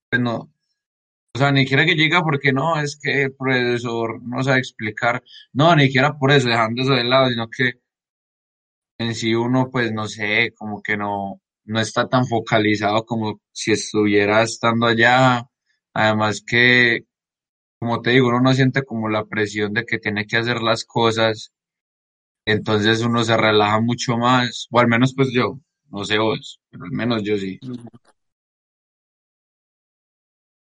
Pues 0.10 0.22
no, 0.22 0.51
o 1.36 1.39
sea, 1.39 1.51
ni 1.51 1.62
siquiera 1.62 1.86
que 1.86 1.96
llega 1.96 2.24
porque 2.24 2.51
no, 2.51 2.79
es 2.82 3.00
que 3.01 3.24
el 3.24 3.34
profesor 3.36 4.22
no 4.24 4.44
sabe 4.44 4.60
explicar, 4.60 5.24
no, 5.53 5.75
ni 5.75 5.86
siquiera 5.86 6.18
por 6.18 6.32
eso, 6.32 6.50
dejando 6.50 6.82
eso 6.82 6.94
de 6.94 7.03
lado, 7.03 7.29
sino 7.29 7.50
que 7.50 7.79
en 8.98 9.15
sí 9.15 9.34
uno, 9.34 9.70
pues 9.72 9.91
no 9.91 10.08
sé, 10.08 10.53
como 10.56 10.82
que 10.82 10.98
no, 10.98 11.41
no 11.70 11.80
está 11.80 12.08
tan 12.10 12.26
focalizado 12.26 13.06
como 13.06 13.42
si 13.52 13.72
estuviera 13.72 14.42
estando 14.42 14.88
allá. 14.88 15.48
Además 15.94 16.44
que, 16.46 17.06
como 17.80 18.02
te 18.02 18.12
digo, 18.12 18.30
uno 18.30 18.42
no 18.42 18.54
siente 18.54 18.84
como 18.84 19.08
la 19.08 19.26
presión 19.26 19.74
de 19.74 19.86
que 19.86 20.00
tiene 20.00 20.26
que 20.26 20.38
hacer 20.38 20.62
las 20.62 20.84
cosas, 20.84 21.54
entonces 22.46 23.02
uno 23.04 23.24
se 23.24 23.38
relaja 23.38 23.80
mucho 23.82 24.18
más, 24.18 24.68
o 24.72 24.80
al 24.80 24.88
menos 24.88 25.14
pues 25.16 25.30
yo, 25.32 25.60
no 25.92 26.04
sé 26.04 26.18
vos, 26.18 26.60
pero 26.72 26.86
al 26.86 26.92
menos 26.92 27.22
yo 27.24 27.38
sí. 27.38 27.60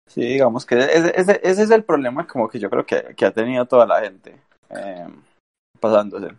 Sí, 0.06 0.20
digamos 0.20 0.66
que 0.66 0.76
ese, 0.76 1.18
ese, 1.18 1.40
ese 1.42 1.62
es 1.62 1.70
el 1.70 1.84
problema 1.84 2.26
como 2.26 2.48
que 2.48 2.58
yo 2.58 2.68
creo 2.68 2.84
que, 2.84 3.14
que 3.16 3.24
ha 3.24 3.32
tenido 3.32 3.64
toda 3.64 3.86
la 3.86 4.02
gente 4.02 4.38
eh, 4.68 5.06
pasándose. 5.78 6.34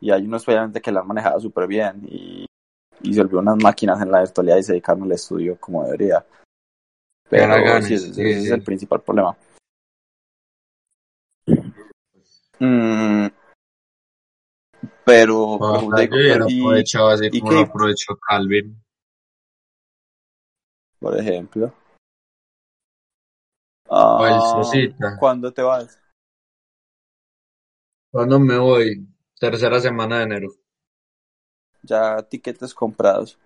Y 0.00 0.10
hay 0.10 0.24
unos 0.24 0.48
obviamente 0.48 0.80
que 0.80 0.90
la 0.90 1.00
han 1.00 1.06
manejado 1.06 1.38
súper 1.38 1.68
bien 1.68 2.02
y, 2.10 2.46
y 3.02 3.14
se 3.14 3.22
volvió 3.22 3.38
unas 3.40 3.56
máquinas 3.62 4.00
en 4.00 4.10
la 4.10 4.20
virtualidad 4.20 4.56
y 4.58 4.62
se 4.62 4.72
dedicaron 4.72 5.02
al 5.04 5.12
estudio 5.12 5.56
como 5.58 5.84
debería. 5.84 6.24
Pero 7.28 7.82
sí, 7.82 7.94
ese, 7.94 8.12
sí, 8.12 8.20
ese 8.22 8.40
sí. 8.40 8.46
es 8.46 8.52
el 8.52 8.62
principal 8.62 9.00
problema. 9.00 9.36
Mm, 12.58 13.26
pero, 15.04 15.58
digo, 15.58 15.96
yo 15.96 16.06
hubiera 16.16 16.44
pero- 16.44 16.46
y, 16.48 16.60
aprovechado 16.60 17.08
así 17.08 17.28
y 17.32 17.40
como 17.40 17.52
lo 17.52 17.60
aprovechó 17.60 18.16
Calvin. 18.16 18.82
por 21.00 21.18
ejemplo. 21.18 21.74
Ah. 23.90 24.62
¿Cuándo 25.18 25.52
te 25.52 25.62
vas? 25.62 25.98
¿Cuándo 28.12 28.38
me 28.38 28.56
voy? 28.56 29.06
Tercera 29.40 29.80
semana 29.80 30.18
de 30.18 30.24
enero. 30.24 30.48
Ya 31.82 32.22
tiquetes 32.22 32.74
comprados. 32.74 33.38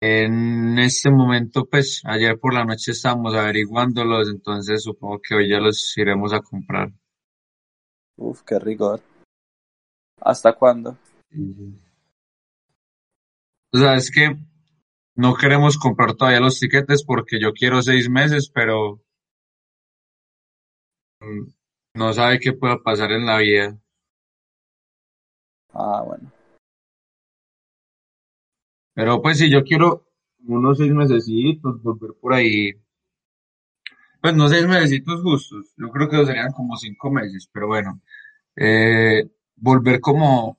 En 0.00 0.78
este 0.78 1.10
momento, 1.10 1.64
pues, 1.64 2.02
ayer 2.04 2.38
por 2.38 2.54
la 2.54 2.64
noche 2.64 2.92
estábamos 2.92 3.34
averiguándolos, 3.34 4.28
entonces 4.28 4.84
supongo 4.84 5.20
que 5.20 5.34
hoy 5.34 5.50
ya 5.50 5.58
los 5.58 5.92
iremos 5.98 6.32
a 6.32 6.40
comprar. 6.40 6.92
Uf, 8.16 8.42
qué 8.42 8.60
rigor. 8.60 9.00
¿Hasta 10.20 10.52
cuándo? 10.52 10.96
O 13.72 13.78
sea, 13.78 13.94
es 13.94 14.10
que 14.10 14.36
no 15.16 15.34
queremos 15.34 15.76
comprar 15.76 16.14
todavía 16.14 16.40
los 16.40 16.60
tiquetes 16.60 17.04
porque 17.04 17.40
yo 17.40 17.52
quiero 17.52 17.82
seis 17.82 18.08
meses, 18.08 18.50
pero 18.54 19.00
mm, 21.20 21.48
no 21.94 22.12
sabe 22.12 22.38
qué 22.38 22.52
pueda 22.52 22.78
pasar 22.78 23.10
en 23.12 23.26
la 23.26 23.38
vida. 23.38 23.78
Ah, 25.72 26.02
bueno. 26.06 26.37
Pero 28.98 29.22
pues 29.22 29.38
si 29.38 29.48
yo 29.48 29.62
quiero 29.62 30.06
unos 30.48 30.78
seis 30.78 30.92
mesecitos, 30.92 31.80
volver 31.84 32.14
por 32.20 32.34
ahí. 32.34 32.72
Pues 34.20 34.34
no 34.34 34.48
seis 34.48 34.66
mesecitos 34.66 35.22
justos, 35.22 35.72
yo 35.76 35.88
creo 35.90 36.08
que 36.08 36.26
serían 36.26 36.50
como 36.52 36.76
cinco 36.76 37.08
meses, 37.10 37.48
pero 37.52 37.68
bueno. 37.68 38.00
Eh, 38.56 39.30
volver 39.56 40.00
como 40.00 40.58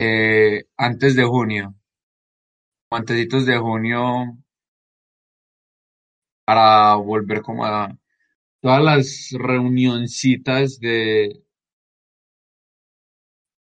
eh, 0.00 0.64
antes 0.76 1.14
de 1.14 1.24
junio, 1.24 1.74
antesitos 2.90 3.46
de 3.46 3.58
junio, 3.58 4.36
para 6.44 6.96
volver 6.96 7.42
como 7.42 7.64
a 7.64 7.96
todas 8.60 8.82
las 8.82 9.28
reunioncitas 9.38 10.80
de 10.80 11.44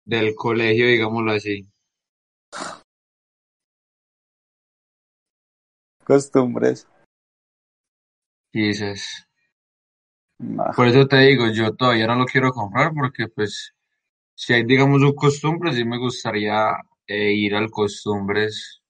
del 0.06 0.34
colegio, 0.36 0.88
digámoslo 0.88 1.32
así. 1.34 1.68
Costumbres. 6.08 6.88
Quizás. 8.54 9.28
Nah. 10.40 10.72
Por 10.74 10.88
eso 10.88 11.06
te 11.06 11.18
digo, 11.18 11.52
yo 11.52 11.76
todavía 11.76 12.08
no 12.08 12.16
lo 12.16 12.26
quiero 12.26 12.54
comprar 12.54 12.94
porque 12.94 13.28
pues 13.28 13.74
si 14.34 14.54
hay 14.54 14.64
digamos 14.64 15.02
un 15.02 15.14
costumbre, 15.14 15.74
sí 15.74 15.84
me 15.84 15.98
gustaría 15.98 16.78
eh, 17.08 17.34
ir 17.34 17.56
al 17.56 17.70
costumbres. 17.70 18.82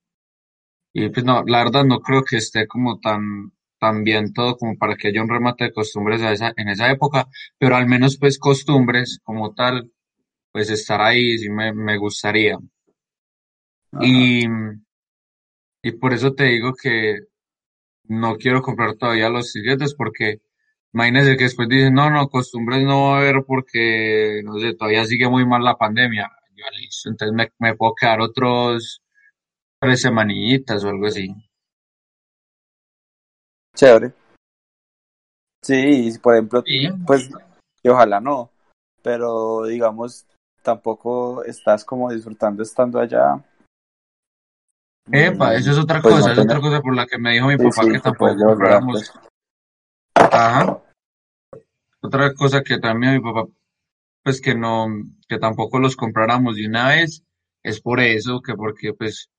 Y 0.94 1.10
pues 1.10 1.26
no, 1.26 1.44
la 1.44 1.64
verdad 1.64 1.86
no 1.86 2.02
creo 2.02 2.24
que 2.24 2.38
esté 2.38 2.68
como 2.68 3.00
tan, 3.00 3.52
tan 3.80 4.04
bien 4.04 4.32
todo 4.32 4.56
como 4.56 4.78
para 4.78 4.96
que 4.96 5.08
haya 5.08 5.24
un 5.24 5.30
remate 5.30 5.64
de 5.66 5.74
costumbres 5.74 6.22
a 6.22 6.34
esa, 6.34 6.54
en 6.56 6.70
esa 6.70 6.92
época, 6.92 7.28
pero 7.58 7.76
al 7.76 7.88
menos 7.88 8.20
pues 8.20 8.38
costumbres 8.38 9.20
como 9.24 9.56
tal, 9.56 9.92
pues 10.52 10.70
estar 10.70 11.02
ahí 11.02 11.36
sí 11.40 11.50
me, 11.50 11.74
me 11.74 11.98
gustaría. 11.98 12.58
Ajá. 13.92 14.06
Y, 14.06 14.46
y 15.82 15.92
por 15.94 16.14
eso 16.14 16.34
te 16.34 16.46
digo 16.46 16.74
que 16.74 17.20
no 18.06 18.38
quiero 18.38 18.62
comprar 18.62 18.96
todavía 18.96 19.30
los 19.30 19.52
tiquetes 19.52 19.94
porque 19.96 20.42
imagínense 20.94 21.38
que 21.38 21.44
después 21.46 21.70
dicen, 21.70 21.94
no, 21.94 22.10
no, 22.10 22.30
costumbres 22.30 22.84
no 22.84 23.10
va 23.10 23.18
a 23.18 23.20
haber 23.20 23.44
porque, 23.46 24.42
no 24.44 24.58
sé, 24.60 24.74
todavía 24.74 25.06
sigue 25.06 25.30
muy 25.30 25.46
mal 25.46 25.64
la 25.64 25.78
pandemia. 25.78 26.32
Yo, 26.56 26.66
listo, 26.80 27.10
entonces 27.10 27.36
me, 27.36 27.52
me 27.60 27.76
puedo 27.76 27.94
quedar 27.94 28.22
otros 28.22 29.02
tres 29.80 30.02
semanitas 30.02 30.84
o 30.84 30.90
algo 30.90 31.08
así. 31.08 31.34
Chévere. 33.76 34.12
Sí, 35.62 36.14
por 36.22 36.34
ejemplo, 36.34 36.64
pues, 37.06 37.30
y 37.84 37.90
ojalá 37.90 38.20
no, 38.20 38.50
pero 39.04 39.66
digamos, 39.66 40.26
tampoco 40.64 41.44
estás 41.44 41.84
como 41.86 42.12
disfrutando 42.12 42.64
estando 42.64 43.00
allá. 43.00 43.44
Epa, 45.12 45.56
eso 45.56 45.72
es 45.72 45.78
otra 45.78 46.02
Pues 46.02 46.16
cosa, 46.16 46.28
no 46.28 46.34
es 46.34 46.40
otra 46.40 46.60
cosa 46.60 46.82
por 46.82 46.96
la 46.96 47.06
que 47.06 47.18
me 47.18 47.34
dijo 47.34 47.48
mi 47.48 47.58
Sí, 47.58 47.64
papá 47.64 47.84
sí, 47.84 47.92
que 47.92 48.00
tampoco 48.00 48.32
a, 48.32 48.36
compráramos. 48.38 49.12
pues. 50.14 50.32
Ajá. 50.34 50.84
Otra 52.02 52.34
cosa 52.34 52.62
que 52.62 52.78
también 52.80 53.14
mi 53.14 53.20
papá, 53.22 53.48
pues 54.24 54.42
que 54.42 54.56
no, 54.56 54.88
que 55.28 55.38
tampoco 55.40 55.80
los 55.80 55.96
compráramos 55.96 56.56
de 56.56 56.68
una 56.68 56.90
vez, 56.90 57.24
es 57.64 57.82
por 57.82 58.00
eso, 58.00 58.42
que 58.42 58.54
porque 58.54 58.94
pues 58.94 59.30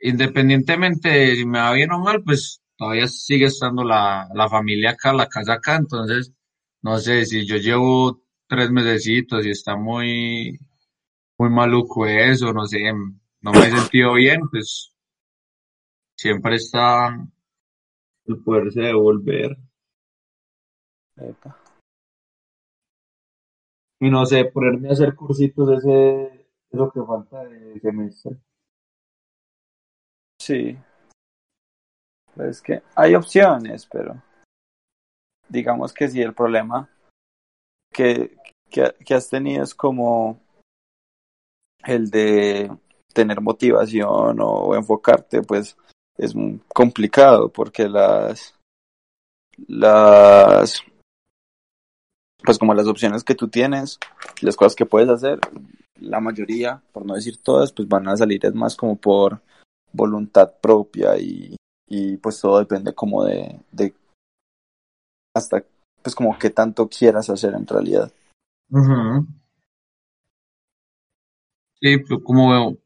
independientemente 0.00 1.08
de 1.08 1.36
si 1.36 1.44
me 1.46 1.58
va 1.58 1.72
bien 1.72 1.92
o 1.92 1.98
mal, 1.98 2.22
pues 2.22 2.62
todavía 2.76 3.06
sigue 3.08 3.46
estando 3.46 3.84
la, 3.84 4.28
la 4.34 4.48
familia 4.48 4.90
acá, 4.90 5.12
la 5.12 5.28
casa 5.28 5.54
acá, 5.54 5.76
entonces, 5.76 6.32
no 6.82 6.98
sé, 6.98 7.26
si 7.26 7.44
yo 7.46 7.56
llevo 7.56 8.22
tres 8.46 8.70
mesecitos 8.70 9.44
y 9.44 9.50
está 9.50 9.76
muy, 9.76 10.58
muy 11.38 11.50
maluco 11.50 12.06
eso, 12.06 12.52
no 12.52 12.66
sé, 12.66 12.92
no 13.40 13.52
me 13.52 13.60
he 13.60 13.70
sentido 13.70 14.14
bien, 14.14 14.48
pues 14.50 14.92
siempre 16.16 16.56
está 16.56 17.26
el 18.26 18.42
poderse 18.42 18.80
devolver. 18.80 19.56
Epa. 21.16 21.58
Y 24.00 24.10
no 24.10 24.24
sé, 24.26 24.44
ponerme 24.44 24.90
a 24.90 24.92
hacer 24.92 25.14
cursitos 25.16 25.70
ese, 25.78 26.48
eso 26.70 26.90
que 26.92 27.02
falta 27.02 27.44
de 27.44 27.80
semestre. 27.80 28.36
Sí, 30.40 30.78
es 32.36 32.62
que 32.62 32.82
hay 32.94 33.14
opciones, 33.14 33.86
pero 33.86 34.22
digamos 35.48 35.92
que 35.92 36.08
sí, 36.08 36.22
el 36.22 36.34
problema 36.34 36.88
que, 37.92 38.36
que, 38.70 38.94
que 39.04 39.14
has 39.14 39.28
tenido 39.28 39.64
es 39.64 39.74
como 39.74 40.40
el 41.84 42.10
de 42.10 42.70
tener 43.18 43.40
motivación 43.40 44.38
o 44.40 44.76
enfocarte, 44.76 45.42
pues 45.42 45.76
es 46.16 46.34
complicado 46.68 47.48
porque 47.48 47.88
las, 47.88 48.54
las, 49.66 50.84
pues 52.44 52.58
como 52.58 52.74
las 52.74 52.86
opciones 52.86 53.24
que 53.24 53.34
tú 53.34 53.48
tienes, 53.48 53.98
las 54.40 54.54
cosas 54.54 54.76
que 54.76 54.86
puedes 54.86 55.08
hacer, 55.08 55.40
la 56.00 56.20
mayoría, 56.20 56.80
por 56.92 57.04
no 57.04 57.14
decir 57.14 57.42
todas, 57.42 57.72
pues 57.72 57.88
van 57.88 58.06
a 58.06 58.16
salir 58.16 58.46
es 58.46 58.54
más 58.54 58.76
como 58.76 58.94
por 58.94 59.42
voluntad 59.92 60.52
propia 60.60 61.18
y, 61.18 61.56
y 61.88 62.18
pues 62.18 62.40
todo 62.40 62.60
depende 62.60 62.94
como 62.94 63.24
de, 63.24 63.58
de 63.72 63.92
hasta 65.34 65.64
pues 66.04 66.14
como 66.14 66.38
qué 66.38 66.50
tanto 66.50 66.88
quieras 66.88 67.28
hacer 67.30 67.54
en 67.54 67.66
realidad. 67.66 68.12
Sí, 71.80 71.98
pero 71.98 72.22
como 72.22 72.50
veo, 72.50 72.78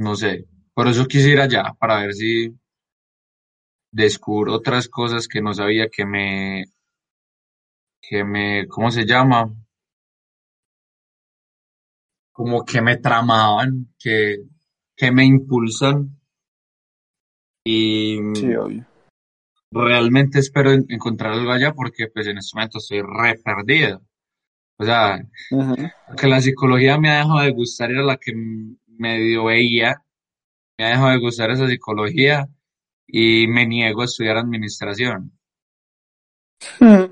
no 0.00 0.16
sé, 0.16 0.46
por 0.74 0.88
eso 0.88 1.06
quise 1.06 1.30
ir 1.30 1.40
allá, 1.40 1.74
para 1.78 2.00
ver 2.00 2.12
si 2.14 2.54
descubro 3.92 4.54
otras 4.54 4.88
cosas 4.88 5.28
que 5.28 5.40
no 5.40 5.52
sabía 5.54 5.88
que 5.88 6.04
me, 6.06 6.64
que 8.02 8.24
me, 8.24 8.66
¿cómo 8.68 8.90
se 8.90 9.04
llama? 9.04 9.52
Como 12.32 12.64
que 12.64 12.80
me 12.80 12.96
tramaban, 12.96 13.94
que, 13.98 14.38
que 14.96 15.12
me 15.12 15.24
impulsan 15.24 16.18
y 17.64 18.16
Sí, 18.34 18.54
obvio. 18.56 18.86
realmente 19.70 20.38
espero 20.38 20.72
en- 20.72 20.86
encontrar 20.88 21.32
algo 21.32 21.52
allá 21.52 21.74
porque 21.74 22.08
pues 22.08 22.26
en 22.26 22.38
este 22.38 22.56
momento 22.56 22.78
estoy 22.78 23.02
re 23.02 23.38
perdido. 23.44 24.02
O 24.78 24.84
sea, 24.84 25.20
Ujú. 25.50 25.76
que 26.16 26.26
la 26.26 26.40
psicología 26.40 26.98
me 26.98 27.10
ha 27.10 27.18
dejado 27.18 27.40
de 27.40 27.50
gustar, 27.50 27.90
era 27.90 28.02
la 28.02 28.16
que 28.16 28.32
medio 29.00 29.44
veía, 29.44 30.04
me 30.78 30.84
ha 30.84 30.90
dejado 30.90 31.10
de 31.10 31.18
gustar 31.18 31.50
esa 31.50 31.66
psicología 31.66 32.48
y 33.06 33.46
me 33.48 33.66
niego 33.66 34.02
a 34.02 34.04
estudiar 34.04 34.36
administración. 34.36 35.32
Pues 36.78 37.10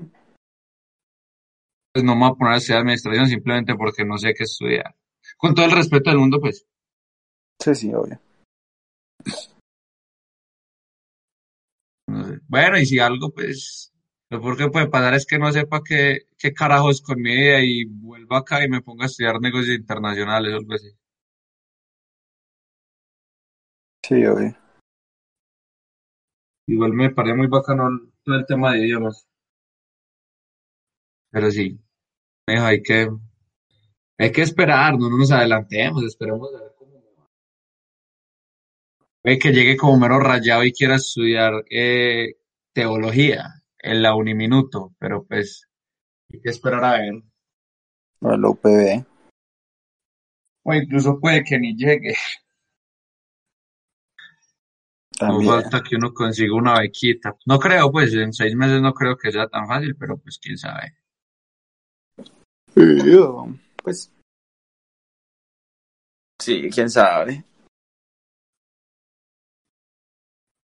no 2.05 2.15
me 2.15 2.21
voy 2.21 2.31
a 2.31 2.35
poner 2.35 2.53
a 2.53 2.57
estudiar 2.57 2.81
administración 2.81 3.27
simplemente 3.27 3.75
porque 3.75 4.05
no 4.05 4.17
sé 4.17 4.33
qué 4.33 4.43
estudiar. 4.43 4.95
Con 5.37 5.55
todo 5.55 5.65
el 5.65 5.71
respeto 5.71 6.09
del 6.09 6.19
mundo, 6.19 6.39
pues. 6.39 6.65
Sí, 7.59 7.75
sí, 7.75 7.93
obvio. 7.93 8.19
no 12.07 12.25
sé. 12.25 12.39
Bueno, 12.47 12.77
y 12.77 12.85
si 12.85 12.99
algo, 12.99 13.31
pues, 13.31 13.91
lo 14.29 14.41
peor 14.41 14.57
que 14.57 14.69
puede 14.69 14.87
pasar 14.87 15.15
es 15.15 15.25
que 15.25 15.39
no 15.39 15.51
sepa 15.51 15.81
qué, 15.83 16.27
qué 16.37 16.53
carajos 16.53 17.01
con 17.01 17.21
mi 17.21 17.35
vida 17.35 17.63
y 17.63 17.85
vuelva 17.85 18.39
acá 18.39 18.63
y 18.63 18.69
me 18.69 18.81
ponga 18.81 19.05
a 19.05 19.07
estudiar 19.07 19.41
negocios 19.41 19.75
internacionales 19.75 20.53
o 20.53 20.57
algo 20.57 20.73
así. 20.73 20.89
Sí, 24.09 24.25
obvio. 24.25 24.55
Igual 26.65 26.93
me 26.93 27.11
parece 27.11 27.35
muy 27.35 27.45
bacano 27.45 27.87
todo 28.23 28.37
el 28.37 28.45
tema 28.47 28.73
de 28.73 28.79
idiomas. 28.79 29.27
Pero 31.29 31.51
sí, 31.51 31.79
hay 32.47 32.81
que, 32.81 33.07
hay 34.17 34.31
que 34.31 34.41
esperar, 34.41 34.97
no 34.97 35.15
nos 35.15 35.31
adelantemos, 35.31 36.03
esperemos 36.03 36.49
a 36.55 36.63
ver 36.63 36.71
cómo. 36.75 36.91
Puede 39.21 39.37
que 39.37 39.51
llegue 39.51 39.77
como 39.77 39.99
mero 39.99 40.19
rayado 40.19 40.63
y 40.63 40.73
quiera 40.73 40.95
estudiar 40.95 41.63
eh, 41.69 42.37
teología 42.73 43.61
en 43.77 44.01
la 44.01 44.15
Uniminuto, 44.15 44.95
pero 44.97 45.23
pues 45.23 45.69
hay 46.33 46.41
que 46.41 46.49
esperar 46.49 46.83
a 46.83 46.91
ver. 46.93 47.21
O 48.21 48.33
el 48.33 48.43
UPB. 48.43 49.05
O 50.63 50.73
incluso 50.73 51.19
puede 51.19 51.43
que 51.43 51.59
ni 51.59 51.75
llegue. 51.75 52.15
No 55.21 55.27
También. 55.27 55.51
falta 55.61 55.81
que 55.83 55.95
uno 55.97 56.13
consiga 56.13 56.55
una 56.55 56.79
bequita. 56.79 57.35
No 57.45 57.59
creo, 57.59 57.91
pues 57.91 58.13
en 58.13 58.31
seis 58.33 58.55
meses 58.55 58.81
no 58.81 58.93
creo 58.93 59.17
que 59.17 59.31
sea 59.31 59.47
tan 59.47 59.67
fácil, 59.67 59.95
pero 59.97 60.17
pues 60.17 60.39
quién 60.39 60.57
sabe. 60.57 60.95
Yo, 62.75 63.47
Pues. 63.83 64.11
Sí, 66.41 66.69
quién 66.73 66.89
sabe. 66.89 67.43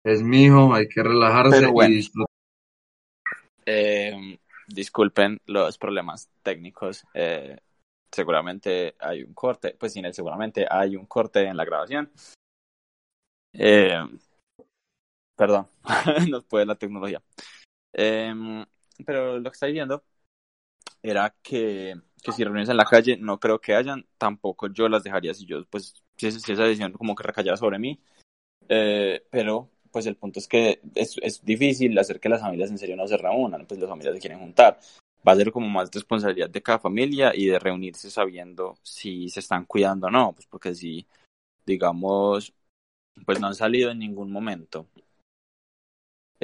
Es 0.06 0.22
mi 0.22 0.44
hijo, 0.44 0.74
hay 0.74 0.88
que 0.88 1.02
relajarse 1.02 1.60
Pero 1.60 1.72
bueno. 1.72 1.92
y 1.92 1.96
disfrutar. 1.96 2.28
Eh, 3.66 4.38
disculpen 4.68 5.40
los 5.48 5.78
problemas 5.78 6.30
técnicos. 6.44 7.06
eh, 7.14 7.58
seguramente 8.12 8.96
hay 9.00 9.24
un 9.24 9.34
corte, 9.34 9.76
pues 9.80 9.94
sin 9.94 10.06
él 10.06 10.14
seguramente 10.14 10.68
hay 10.70 10.96
un 10.96 11.08
corte 11.08 11.48
en 11.48 11.58
la 11.58 11.66
grabación. 11.66 12.12
Eh, 13.54 13.98
perdón, 15.36 15.68
nos 16.30 16.44
puede 16.46 16.66
la 16.66 16.76
tecnología. 16.76 17.22
Eh, 17.94 18.34
pero 19.06 19.40
lo 19.40 19.52
que 19.52 19.56
está 19.56 19.68
diciendo 19.68 20.04
era 21.02 21.36
que, 21.42 21.96
que 22.24 22.32
si 22.32 22.44
reuniones 22.44 22.70
en 22.70 22.78
la 22.78 22.86
calle 22.86 23.18
no 23.18 23.40
creo 23.40 23.60
que 23.60 23.76
hayan, 23.76 24.06
tampoco 24.18 24.68
yo 24.68 24.88
las 24.90 25.04
dejaría 25.04 25.34
si 25.34 25.46
yo, 25.46 25.66
pues, 25.66 25.96
si, 26.18 26.28
es- 26.28 26.42
si 26.42 26.54
esa 26.54 26.64
decisión 26.64 26.94
como 26.94 27.16
que 27.16 27.24
recayera 27.24 27.58
sobre 27.58 27.80
mí. 27.80 28.00
Eh, 28.70 29.26
pero 29.32 29.70
pues 29.92 30.06
el 30.08 30.18
punto 30.18 30.40
es 30.40 30.48
que 30.48 30.82
es, 30.96 31.18
es 31.22 31.44
difícil 31.46 31.98
hacer 32.00 32.20
que 32.20 32.30
las 32.30 32.42
familias 32.42 32.72
en 32.72 32.78
serio 32.80 32.96
no 32.98 33.08
se 33.08 33.18
reúnan, 33.18 33.66
pues 33.68 33.80
las 33.80 33.90
familias 33.90 34.16
se 34.16 34.22
quieren 34.22 34.40
juntar. 34.40 34.80
Va 35.28 35.34
a 35.34 35.36
ser 35.38 35.52
como 35.52 35.70
más 35.70 35.92
responsabilidad 35.92 36.50
de 36.50 36.64
cada 36.64 36.80
familia 36.80 37.34
y 37.36 37.48
de 37.48 37.60
reunirse 37.60 38.12
sabiendo 38.12 38.78
si 38.84 39.30
se 39.30 39.40
están 39.42 39.66
cuidando 39.66 40.08
o 40.08 40.12
no, 40.12 40.34
pues 40.34 40.48
porque 40.48 40.76
si, 40.76 41.08
digamos, 41.66 42.54
pues 43.26 43.40
no 43.40 43.48
han 43.48 43.56
salido 43.56 43.92
en 43.92 44.00
ningún 44.00 44.32
momento. 44.32 44.88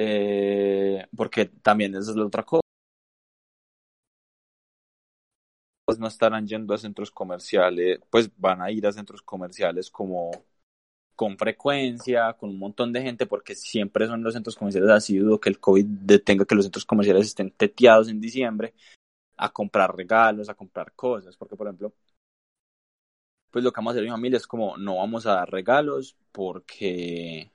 Eh, 0.02 1.06
porque 1.14 1.44
también 1.44 1.94
esa 1.94 2.10
es 2.12 2.16
la 2.16 2.24
otra 2.24 2.42
cosa. 2.42 2.62
Pues 5.84 5.98
no 5.98 6.06
estarán 6.06 6.46
yendo 6.46 6.72
a 6.72 6.78
centros 6.78 7.10
comerciales, 7.10 8.00
pues 8.08 8.30
van 8.38 8.62
a 8.62 8.70
ir 8.70 8.86
a 8.86 8.92
centros 8.92 9.20
comerciales 9.20 9.90
como 9.90 10.30
con 11.14 11.36
frecuencia, 11.36 12.32
con 12.34 12.50
un 12.50 12.58
montón 12.58 12.94
de 12.94 13.02
gente, 13.02 13.26
porque 13.26 13.54
siempre 13.54 14.06
son 14.06 14.22
los 14.22 14.32
centros 14.32 14.56
comerciales 14.56 14.90
así, 14.90 15.18
dudo 15.18 15.38
que 15.38 15.50
el 15.50 15.60
COVID 15.60 15.84
detenga 15.84 16.46
que 16.46 16.54
los 16.54 16.64
centros 16.64 16.86
comerciales 16.86 17.26
estén 17.26 17.50
teteados 17.50 18.08
en 18.08 18.22
diciembre 18.22 18.72
a 19.36 19.50
comprar 19.50 19.94
regalos, 19.94 20.48
a 20.48 20.54
comprar 20.54 20.92
cosas, 20.94 21.36
porque 21.36 21.56
por 21.56 21.66
ejemplo, 21.66 21.92
pues 23.50 23.64
lo 23.64 23.72
que 23.72 23.78
vamos 23.80 23.92
a 23.92 23.94
hacer 23.94 24.04
mi 24.04 24.10
familia 24.10 24.38
es 24.38 24.46
como 24.46 24.78
no 24.78 24.96
vamos 24.96 25.26
a 25.26 25.34
dar 25.34 25.50
regalos 25.50 26.16
porque 26.32 27.50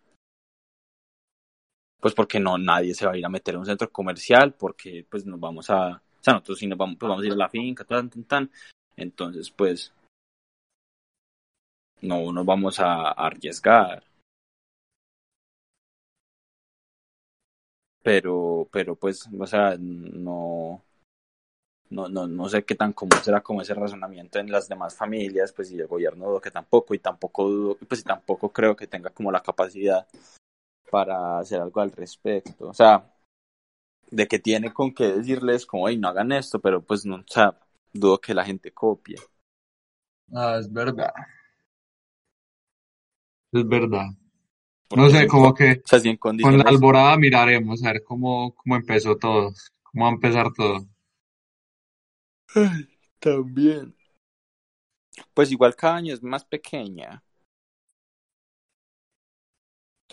pues 2.05 2.13
porque 2.13 2.39
no 2.39 2.55
nadie 2.59 2.93
se 2.93 3.07
va 3.07 3.13
a 3.13 3.17
ir 3.17 3.25
a 3.25 3.29
meter 3.29 3.55
a 3.55 3.57
un 3.57 3.65
centro 3.65 3.91
comercial 3.91 4.53
porque 4.53 5.03
pues 5.09 5.25
nos 5.25 5.39
vamos 5.39 5.71
a 5.71 5.87
o 5.87 6.21
sea 6.21 6.33
nosotros 6.33 6.59
sí 6.59 6.67
nos 6.67 6.77
vamos 6.77 6.97
pues 6.99 7.09
vamos 7.09 7.23
a 7.23 7.25
ir 7.25 7.33
a 7.33 7.35
la 7.35 7.49
finca 7.49 7.83
tan 7.83 8.11
tan 8.11 8.23
tan. 8.25 8.51
Entonces 8.95 9.49
pues 9.49 9.91
no 12.03 12.31
nos 12.31 12.45
vamos 12.45 12.79
a, 12.79 13.07
a 13.07 13.25
arriesgar. 13.25 14.03
Pero 18.03 18.67
pero 18.71 18.95
pues 18.95 19.27
o 19.39 19.47
sea 19.47 19.75
no 19.79 20.83
no, 21.89 22.07
no, 22.07 22.27
no 22.27 22.49
sé 22.49 22.65
qué 22.65 22.75
tan 22.75 22.93
común 22.93 23.17
será 23.23 23.41
como 23.41 23.63
ese 23.63 23.73
razonamiento 23.73 24.37
en 24.37 24.51
las 24.51 24.69
demás 24.69 24.95
familias, 24.95 25.53
pues 25.53 25.71
y 25.71 25.79
el 25.79 25.87
gobierno 25.87 26.27
dudo 26.27 26.41
que 26.41 26.51
tampoco, 26.51 26.93
y 26.93 26.99
tampoco 26.99 27.49
dudo, 27.49 27.77
pues 27.87 28.01
y 28.01 28.03
tampoco 28.03 28.49
creo 28.51 28.75
que 28.75 28.85
tenga 28.85 29.09
como 29.09 29.31
la 29.31 29.41
capacidad 29.41 30.07
para 30.89 31.39
hacer 31.39 31.61
algo 31.61 31.81
al 31.81 31.91
respecto. 31.91 32.69
O 32.69 32.73
sea, 32.73 33.11
de 34.11 34.27
que 34.27 34.39
tiene 34.39 34.73
con 34.73 34.93
qué 34.93 35.07
decirles 35.13 35.65
como, 35.65 35.89
hey, 35.89 35.97
no 35.97 36.07
hagan 36.07 36.31
esto, 36.31 36.59
pero 36.59 36.81
pues 36.81 37.05
no, 37.05 37.17
o 37.17 37.23
sea, 37.27 37.57
dudo 37.93 38.19
que 38.19 38.33
la 38.33 38.45
gente 38.45 38.71
copie. 38.71 39.17
Ah, 40.33 40.57
es 40.59 40.71
verdad. 40.71 41.13
Es 43.51 43.67
verdad. 43.67 44.07
Porque 44.87 45.03
No 45.03 45.09
sé, 45.09 45.27
como 45.27 45.53
que 45.53 45.71
o 45.83 45.87
sea, 45.87 45.99
si 45.99 46.09
en 46.09 46.17
con 46.17 46.37
la 46.37 46.63
alborada 46.63 47.17
miraremos 47.17 47.83
a 47.83 47.93
ver 47.93 48.03
cómo, 48.03 48.53
cómo 48.55 48.75
empezó 48.75 49.17
todo, 49.17 49.53
cómo 49.83 50.05
va 50.05 50.11
a 50.11 50.13
empezar 50.13 50.53
todo. 50.53 50.85
Ay, 52.55 52.87
también. 53.19 53.95
Pues 55.33 55.51
igual 55.51 55.75
cada 55.75 55.95
año 55.95 56.13
es 56.13 56.21
más 56.21 56.45
pequeña. 56.45 57.24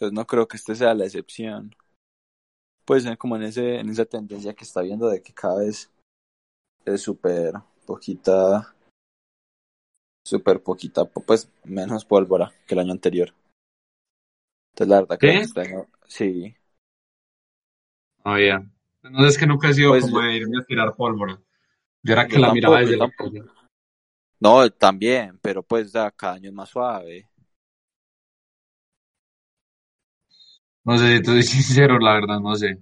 Entonces 0.02 0.18
no 0.18 0.26
creo 0.26 0.48
que 0.48 0.56
este 0.56 0.74
sea 0.74 0.94
la 0.94 1.04
excepción. 1.04 1.76
Pues 2.84 3.06
eh, 3.06 3.16
como 3.16 3.36
en 3.36 3.44
ese, 3.44 3.78
en 3.78 3.88
esa 3.88 4.04
tendencia 4.04 4.52
que 4.52 4.64
está 4.64 4.82
viendo 4.82 5.08
de 5.08 5.22
que 5.22 5.32
cada 5.32 5.60
vez 5.60 5.92
es 6.84 7.02
súper 7.02 7.52
poquita, 7.86 8.74
súper 10.26 10.60
poquita, 10.60 11.04
po- 11.04 11.22
pues 11.22 11.48
menos 11.62 12.04
pólvora 12.04 12.52
que 12.66 12.74
el 12.74 12.80
año 12.80 12.90
anterior. 12.90 13.32
Entonces 14.72 14.88
la 14.88 15.00
verdad 15.02 15.18
que 15.20 15.30
¿Sí? 15.30 15.38
este 15.38 15.60
año, 15.60 15.86
sí, 16.08 16.56
Ah, 18.24 18.40
ya. 18.40 18.66
No 19.04 19.24
es 19.24 19.38
que 19.38 19.46
nunca 19.46 19.68
he 19.68 19.74
sido 19.74 19.90
pues 19.90 20.02
como 20.04 20.20
de 20.20 20.34
irme 20.34 20.58
a 20.58 20.64
tirar 20.64 20.96
pólvora. 20.96 21.40
Yo 22.02 22.12
era 22.12 22.26
que 22.26 22.34
yo 22.34 22.40
la 22.40 22.52
miraba 22.52 22.80
tampoco, 22.80 23.30
yo 23.30 23.44
desde 23.44 23.46
la. 23.46 23.54
No, 24.40 24.68
también, 24.68 25.38
pero 25.40 25.62
pues 25.62 25.92
cada 26.16 26.32
año 26.32 26.48
es 26.48 26.54
más 26.54 26.70
suave. 26.70 27.28
No 30.84 30.96
sé, 30.96 31.18
te 31.20 31.24
soy 31.26 31.42
sincero, 31.54 31.98
la 31.98 32.14
verdad, 32.14 32.38
no 32.38 32.54
sé. 32.54 32.78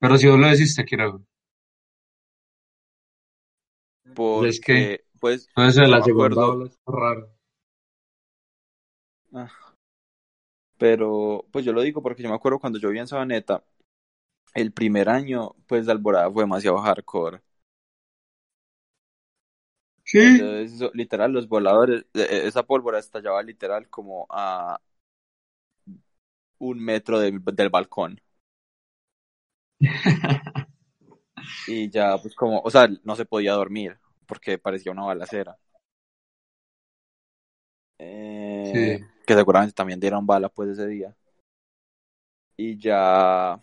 Pero 0.00 0.16
si 0.18 0.28
vos 0.28 0.38
lo 0.38 0.48
decís, 0.48 0.76
te 0.76 0.84
quiero. 0.84 1.24
Pues 4.38 4.56
es 4.56 4.60
que 4.60 4.74
Porque, 4.76 5.04
pues, 5.20 5.48
todo 5.54 5.66
eso 5.66 5.80
de 5.82 5.88
yo 5.88 5.96
la 5.96 6.02
segunda 6.02 6.46
ola 6.46 6.66
está 6.66 6.92
raro. 6.92 7.28
ah, 9.34 9.74
pero 10.78 11.46
pues 11.52 11.64
yo 11.64 11.72
lo 11.72 11.82
digo 11.82 12.02
porque 12.02 12.22
yo 12.22 12.28
me 12.28 12.34
acuerdo 12.34 12.58
cuando 12.58 12.78
yo 12.78 12.88
vivía 12.88 13.02
en 13.02 13.08
Sabaneta, 13.08 13.64
el 14.54 14.72
primer 14.72 15.08
año, 15.10 15.54
pues, 15.66 15.86
de 15.86 15.92
Alborada 15.92 16.30
fue 16.32 16.44
demasiado 16.44 16.78
hardcore. 16.78 17.42
Sí. 20.04 20.18
Entonces, 20.20 20.90
literal, 20.94 21.32
los 21.32 21.48
voladores, 21.48 22.02
eh, 22.14 22.26
eh, 22.30 22.42
esa 22.46 22.62
pólvora 22.64 22.98
estallaba 22.98 23.42
literal 23.42 23.88
como 23.88 24.26
a 24.30 24.80
un 26.58 26.78
metro 26.80 27.18
del, 27.20 27.40
del 27.44 27.70
balcón. 27.70 28.20
Y 31.66 31.90
ya, 31.90 32.18
pues, 32.18 32.34
como, 32.34 32.60
o 32.60 32.70
sea, 32.70 32.88
no 33.04 33.16
se 33.16 33.24
podía 33.26 33.52
dormir 33.52 33.98
porque 34.26 34.58
parecía 34.58 34.92
una 34.92 35.04
balacera. 35.04 35.58
Eh, 37.98 38.98
Sí. 38.98 39.04
que 39.26 39.34
seguramente 39.34 39.74
también 39.74 40.00
dieron 40.00 40.26
bala, 40.26 40.48
pues, 40.48 40.70
ese 40.70 40.86
día. 40.86 41.16
Y 42.56 42.78
ya, 42.78 43.60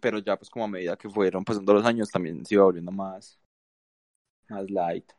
pero 0.00 0.18
ya, 0.20 0.36
pues, 0.36 0.50
como 0.50 0.64
a 0.66 0.68
medida 0.68 0.96
que 0.96 1.10
fueron 1.10 1.44
pasando 1.44 1.74
los 1.74 1.86
años, 1.86 2.10
también 2.10 2.44
se 2.46 2.54
iba 2.56 2.64
volviendo 2.64 2.92
más, 2.92 3.40
más 4.48 4.70
light. 4.70 5.12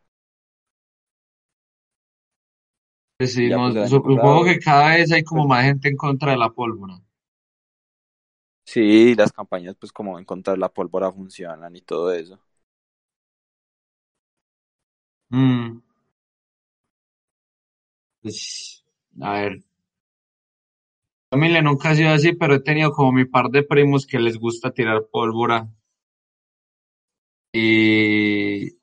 Pues 3.17 3.33
sí, 3.33 3.49
no, 3.49 3.73
pues, 3.73 3.89
supongo 3.89 4.45
que 4.45 4.57
cada 4.59 4.95
vez 4.95 5.11
hay 5.11 5.23
como 5.23 5.41
pues, 5.41 5.49
más 5.49 5.65
gente 5.65 5.89
en 5.89 5.97
contra 5.97 6.31
de 6.31 6.37
la 6.37 6.49
pólvora. 6.51 6.97
sí, 8.63 9.15
las 9.15 9.31
campañas, 9.31 9.75
pues, 9.79 9.91
como 9.91 10.19
en 10.19 10.25
contra 10.25 10.53
de 10.53 10.59
la 10.59 10.69
pólvora 10.73 11.11
funcionan 11.11 11.75
y 11.75 11.81
todo 11.81 12.11
eso. 12.13 12.39
Mm, 15.31 15.81
pues, 18.21 18.83
a 19.21 19.31
ver, 19.33 19.63
familia 21.29 21.61
nunca 21.61 21.91
ha 21.91 21.95
sido 21.95 22.09
así, 22.09 22.33
pero 22.33 22.55
he 22.55 22.61
tenido 22.61 22.91
como 22.91 23.11
mi 23.11 23.25
par 23.25 23.49
de 23.51 23.61
primos 23.61 24.07
que 24.07 24.17
les 24.17 24.39
gusta 24.39 24.71
tirar 24.71 25.05
pólvora. 25.11 25.69
Y, 27.53 28.77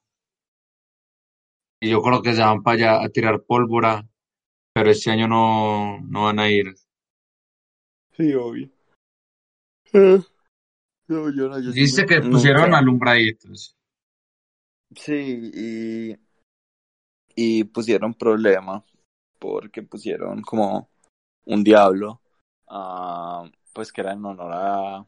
y 1.81 1.91
yo 1.91 2.01
creo 2.03 2.23
que 2.23 2.33
se 2.35 2.41
van 2.41 2.63
para 2.63 2.77
allá 2.77 3.05
a 3.05 3.09
tirar 3.11 3.43
pólvora, 3.43 4.09
pero 4.75 4.91
este 4.91 5.11
año 5.11 5.29
no, 5.29 6.01
no 6.01 6.25
van 6.25 6.39
a 6.39 6.51
ir. 6.51 6.75
Sí, 8.17 8.35
obvio. 8.35 8.71
Eh, 9.93 10.21
No, 11.09 11.31
yo 11.31 11.49
no, 11.49 11.59
nu- 11.59 12.07
que 12.07 12.21
pusieron 12.23 12.63
nunca. 12.65 12.79
alumbraditos. 12.79 13.77
Sí, 14.95 15.51
y, 15.55 16.17
y 17.35 17.65
pusieron 17.65 18.15
problema 18.15 18.85
porque 19.39 19.83
pusieron 19.83 20.43
como 20.43 20.89
un 21.47 21.65
diablo, 21.65 22.21
ah, 22.69 23.51
pues 23.73 23.93
que 23.93 24.01
era 24.03 24.13
en 24.13 24.25
honor 24.25 24.53
a, 24.55 25.07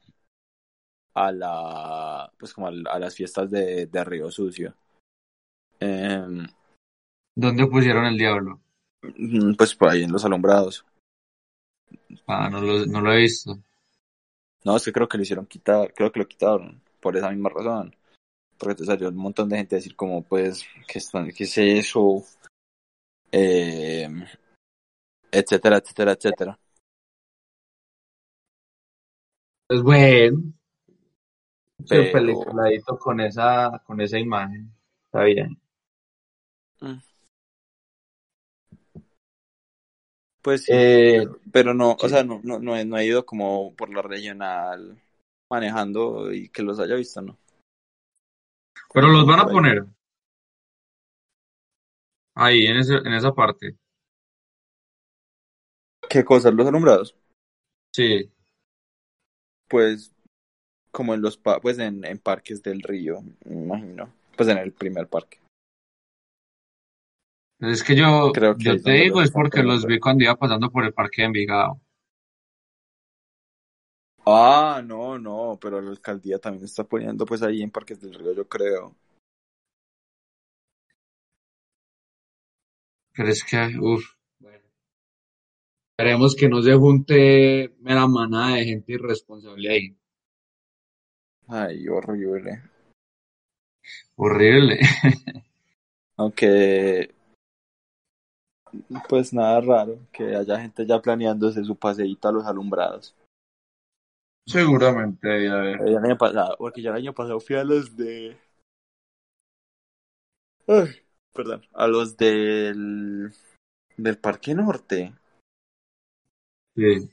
a 1.15 1.33
la, 1.33 2.33
pues 2.39 2.53
como 2.53 2.67
al- 2.69 2.87
a, 2.89 2.99
las 2.99 3.15
fiestas 3.15 3.51
de, 3.51 3.87
de 3.87 4.05
Río 4.05 4.31
Sucio. 4.31 4.75
Em, 5.81 6.47
¿Dónde 7.37 7.67
pusieron 7.67 8.07
el 8.07 8.19
diablo? 8.19 8.61
Mm, 9.17 9.55
pues 9.55 9.75
por 9.75 9.91
ahí 9.91 10.03
en 10.03 10.13
los 10.13 10.25
alumbrados. 10.25 10.85
Ah, 12.27 12.49
no 12.51 12.61
lo, 12.61 12.87
no 12.87 13.01
lo 13.01 13.13
he 13.13 13.23
visto. 13.23 13.59
No, 14.65 14.77
es 14.77 14.85
que 14.85 14.93
creo 14.93 15.09
que 15.09 15.19
lo 15.19 15.23
hicieron 15.23 15.47
quitar, 15.47 15.93
creo 15.95 16.11
que 16.11 16.21
lo 16.21 16.29
quitaron 16.29 16.81
por 17.01 17.17
esa 17.17 17.31
misma 17.31 17.51
razón. 17.51 17.95
Porque 18.59 18.77
te 18.77 18.85
salió 18.85 19.09
un 19.09 19.17
montón 19.17 19.49
de 19.49 19.59
gente 19.59 19.75
a 19.75 19.79
decir 19.79 19.95
como, 19.95 20.23
pues, 20.23 20.65
¿qué, 20.89 20.99
están, 20.99 21.31
qué 21.33 21.45
es 21.45 21.59
eso? 21.59 22.25
Eh, 23.31 24.09
etcétera, 25.31 25.79
etcétera, 25.79 26.13
etcétera. 26.13 26.59
Es 29.69 29.83
bueno. 29.83 30.53
Pero- 31.89 32.13
peliculadito 32.13 32.99
con 32.99 33.21
esa, 33.21 33.83
con 33.85 34.01
esa 34.01 34.19
imagen. 34.19 34.73
Está 35.07 35.25
bien. 35.25 35.61
Pues 40.45 40.65
sí, 40.65 40.73
Eh, 40.75 41.27
pero 41.53 41.73
no, 41.73 41.97
o 41.99 42.09
sea, 42.09 42.23
no, 42.23 42.41
no, 42.45 42.59
no, 42.61 42.77
he, 42.77 42.85
no 42.85 42.99
he 42.99 43.07
ido 43.07 43.25
como 43.25 43.75
por 43.75 43.89
la 43.89 44.03
regional 44.03 45.01
manejando 45.51 46.33
y 46.35 46.51
que 46.51 46.63
los 46.63 46.79
haya 46.79 46.95
visto, 46.97 47.23
¿no? 47.23 47.39
pero 48.95 49.09
los 49.09 49.27
van 49.27 49.41
a 49.41 49.47
poner 49.47 49.85
ahí, 52.37 52.67
en 52.67 52.77
ese, 52.77 52.95
en 52.95 53.13
esa 53.15 53.33
parte. 53.35 53.77
¿Qué 56.09 56.25
cosas? 56.25 56.55
Los 56.55 56.67
alumbrados. 56.67 57.15
Sí. 57.93 58.31
Pues 59.69 60.11
como 60.93 61.15
en 61.15 61.23
los 61.23 61.39
pa- 61.39 61.61
pues 61.61 61.79
en, 61.81 62.05
en 62.05 62.19
parques 62.19 62.63
del 62.63 62.83
río, 62.83 63.23
me 63.45 63.55
imagino. 63.57 64.13
Pues 64.37 64.49
en 64.51 64.59
el 64.59 64.73
primer 64.73 65.09
parque. 65.09 65.39
Es 67.71 67.83
que 67.83 67.97
yo, 67.97 68.31
Creo 68.33 68.57
que 68.57 68.65
yo 68.65 68.73
es 68.73 68.83
te 68.83 68.93
digo, 68.93 69.23
es 69.23 69.31
porque 69.31 69.63
los 69.63 69.87
vi 69.87 69.99
cuando 69.99 70.25
iba 70.25 70.37
pasando 70.37 70.71
por 70.71 70.85
el 70.85 70.93
parque 70.93 71.23
de 71.23 71.27
Envigado. 71.27 71.81
Ah, 74.27 74.83
no, 74.85 75.19
no, 75.19 75.59
pero 75.61 75.81
la 75.81 75.91
alcaldía 75.91 76.39
también 76.39 76.65
está 76.65 76.85
poniendo 76.85 77.27
pues 77.27 77.43
ahí 77.43 77.63
en 77.63 77.71
parques 77.71 78.01
del 78.01 78.15
río, 78.15 78.33
yo 78.33 78.49
creo. 78.49 78.97
Pero 83.15 83.29
es 83.29 83.45
que, 83.45 83.57
uff, 83.81 84.05
bueno. 84.39 84.65
Esperemos 85.93 86.35
que 86.35 86.49
no 86.49 86.63
se 86.63 86.75
junte 86.75 87.75
mera 87.81 88.07
manada 88.07 88.57
de 88.57 88.65
gente 88.65 88.93
irresponsable 88.95 89.71
ahí. 89.71 89.97
Ay, 91.47 91.87
horrible. 91.89 92.63
Horrible. 94.17 94.81
Aunque, 96.17 97.15
pues 99.09 99.33
nada 99.33 99.61
raro 99.61 99.99
que 100.13 100.37
haya 100.37 100.61
gente 100.61 100.87
ya 100.87 101.01
planeándose 101.01 101.65
su 101.65 101.77
paseíto 101.77 102.29
a 102.29 102.33
los 102.33 102.47
alumbrados. 102.47 103.15
Seguramente 104.47 105.27
debe 105.27 105.51
haber. 105.51 105.89
El 105.89 105.99
año 105.99 106.19
pasado, 106.19 106.57
porque 106.59 106.83
yo 106.83 106.91
el 106.91 106.97
año 106.97 107.15
pasado 107.15 107.41
fui 107.41 107.57
a 107.57 107.65
los 107.65 107.97
de... 107.97 108.37
Ay, 110.67 110.89
perdón, 111.33 111.63
a 111.73 111.87
los 111.87 112.17
del... 112.17 113.33
del 113.97 114.19
Parque 114.19 114.55
Norte. 114.55 115.15
Sí. 116.77 117.11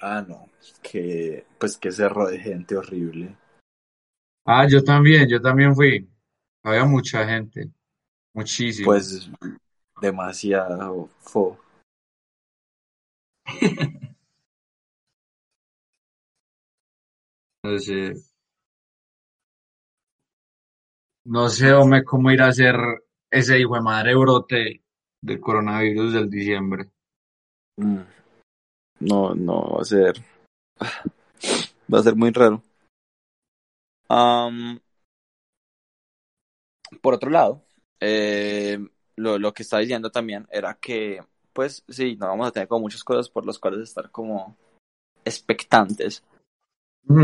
Ah, 0.00 0.24
no, 0.26 0.48
que 0.82 1.44
pues 1.58 1.76
que 1.76 1.90
cerro 1.90 2.28
de 2.28 2.38
gente 2.38 2.76
horrible. 2.76 3.36
Ah, 4.44 4.66
yo 4.68 4.82
también, 4.82 5.28
yo 5.28 5.40
también 5.40 5.74
fui. 5.74 6.08
Había 6.62 6.84
mucha 6.84 7.26
gente. 7.26 7.70
Muchísimo. 8.38 8.86
Pues 8.86 9.28
demasiado 10.00 11.08
fo. 11.18 11.58
No 21.24 21.48
sé, 21.48 21.72
hombre, 21.72 22.04
cómo 22.04 22.30
ir 22.30 22.40
a 22.40 22.46
hacer 22.46 22.76
ese 23.30 23.58
hijo 23.58 23.74
de 23.74 23.82
madre 23.82 24.14
brote 24.14 24.82
del 25.20 25.40
coronavirus 25.40 26.14
del 26.14 26.30
diciembre. 26.30 26.88
Mm. 27.76 27.98
No, 29.00 29.34
no, 29.34 29.74
va 29.74 29.82
a 29.82 29.84
ser. 29.84 30.14
Va 31.92 31.98
a 31.98 32.02
ser 32.02 32.16
muy 32.16 32.30
raro. 32.30 32.62
Por 37.02 37.14
otro 37.14 37.30
lado, 37.30 37.67
eh, 38.00 38.78
lo, 39.16 39.38
lo 39.38 39.52
que 39.52 39.62
estaba 39.62 39.80
diciendo 39.80 40.10
también 40.10 40.46
era 40.50 40.74
que, 40.74 41.22
pues 41.52 41.84
sí, 41.88 42.16
no 42.16 42.26
vamos 42.28 42.48
a 42.48 42.52
tener 42.52 42.68
como 42.68 42.82
muchas 42.82 43.02
cosas 43.04 43.28
por 43.28 43.44
las 43.46 43.58
cuales 43.58 43.80
estar 43.80 44.10
como 44.10 44.56
expectantes, 45.24 46.22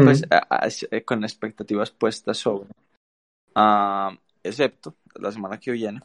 pues 0.04 0.24
a- 0.30 0.46
a- 0.50 0.68
eh, 0.90 1.04
con 1.04 1.22
expectativas 1.24 1.90
puestas 1.90 2.38
sobre. 2.38 2.70
Am, 3.54 4.18
excepto 4.42 4.94
la 5.14 5.30
semana 5.30 5.58
que 5.60 5.70
viene, 5.70 6.00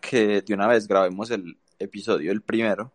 que 0.00 0.42
de 0.42 0.54
una 0.54 0.66
vez 0.68 0.86
grabemos 0.86 1.30
el 1.30 1.58
episodio, 1.78 2.30
el 2.30 2.42
primero. 2.42 2.92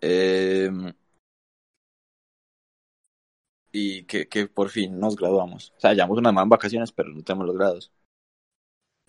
Em, 0.00 0.92
y 3.72 4.04
que, 4.04 4.28
que 4.28 4.46
por 4.46 4.70
fin 4.70 4.98
nos 4.98 5.16
graduamos. 5.16 5.72
O 5.76 5.80
sea, 5.80 5.92
llevamos 5.92 6.18
una 6.18 6.30
semana 6.30 6.44
en 6.44 6.50
vacaciones, 6.50 6.92
pero 6.92 7.10
no 7.10 7.22
tenemos 7.22 7.46
los 7.46 7.56
grados. 7.56 7.92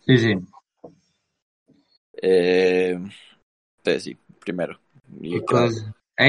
Sí, 0.06 0.17
sí. 0.17 0.34
Em, 2.13 3.10
entonces 3.78 4.04
sí, 4.04 4.17
primero. 4.39 4.80
Y 5.22 5.39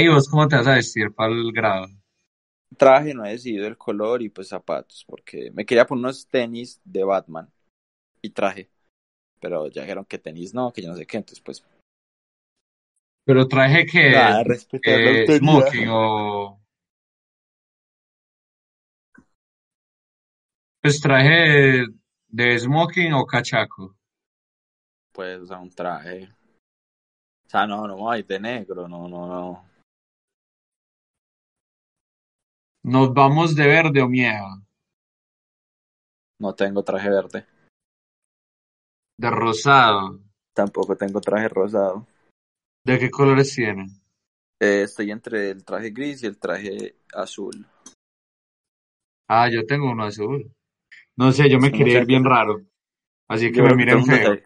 ¿vos 0.09 0.29
cómo 0.29 0.47
te 0.47 0.57
vas 0.57 0.67
a 0.67 0.75
vestir 0.75 1.13
para 1.15 1.33
el 1.33 1.53
grado? 1.53 1.87
traje, 2.77 3.15
no 3.15 3.25
he 3.25 3.31
decidido 3.31 3.67
el 3.67 3.77
color 3.79 4.23
y 4.23 4.29
pues 4.29 4.49
zapatos, 4.49 5.05
porque 5.07 5.51
me 5.53 5.65
quería 5.65 5.87
poner 5.87 6.05
unos 6.05 6.27
tenis 6.27 6.81
de 6.85 7.05
Batman 7.05 7.51
y 8.21 8.31
traje. 8.31 8.69
Pero 9.41 9.69
ya 9.69 9.83
dijeron 9.83 10.05
que 10.05 10.19
tenis 10.19 10.53
no, 10.53 10.73
que 10.73 10.83
yo 10.83 10.89
no 10.89 10.97
sé 10.97 11.07
qué, 11.07 11.19
entonces 11.19 11.41
pues 11.41 11.65
Pero 13.25 13.47
traje 13.47 13.87
que 13.87 14.11
la 14.11 14.43
eh, 14.83 15.39
smoking 15.39 15.89
o 15.91 16.61
pues 20.89 21.01
traje 21.03 21.85
de 22.29 22.59
smoking 22.59 23.13
o 23.13 23.27
cachaco. 23.27 23.95
pues 25.13 25.39
usar 25.43 25.59
un 25.61 25.69
traje. 25.71 26.25
O 27.47 27.51
sea, 27.51 27.67
no, 27.67 27.87
no 27.87 27.95
me 27.97 28.01
voy 28.01 28.23
de 28.23 28.41
negro, 28.41 28.89
no, 28.89 29.07
no, 29.07 29.27
no. 29.27 29.69
Nos 32.85 33.13
vamos 33.13 33.55
de 33.55 33.67
verde 33.67 34.01
o 34.01 34.09
miedo, 34.09 34.47
No 36.41 36.55
tengo 36.55 36.83
traje 36.83 37.11
verde. 37.11 37.47
de 39.19 39.31
rosado. 39.31 40.21
Tampoco 40.55 40.97
tengo 40.97 41.21
traje 41.21 41.49
rosado. 41.49 42.07
¿De 42.87 42.99
qué 42.99 43.11
colores 43.11 43.55
tienen? 43.55 43.89
Eh, 44.61 44.83
estoy 44.85 45.11
entre 45.11 45.51
el 45.51 45.65
traje 45.67 45.91
gris 45.91 46.23
y 46.23 46.27
el 46.27 46.39
traje 46.39 46.97
azul. 47.13 47.67
Ah, 49.29 49.51
yo 49.51 49.67
tengo 49.67 49.91
uno 49.91 50.05
azul. 50.05 50.51
No 51.19 51.33
sé, 51.33 51.51
yo 51.51 51.59
me 51.59 51.71
Somos 51.71 51.79
quería 51.79 51.99
ir 52.01 52.07
bien 52.07 52.25
raro. 52.25 52.63
Así 53.27 53.51
que 53.51 53.59
Yo 53.59 53.65
me 53.65 53.71
que 53.71 53.75
miren 53.77 53.99
mundo 53.99 54.13
feo. 54.15 54.39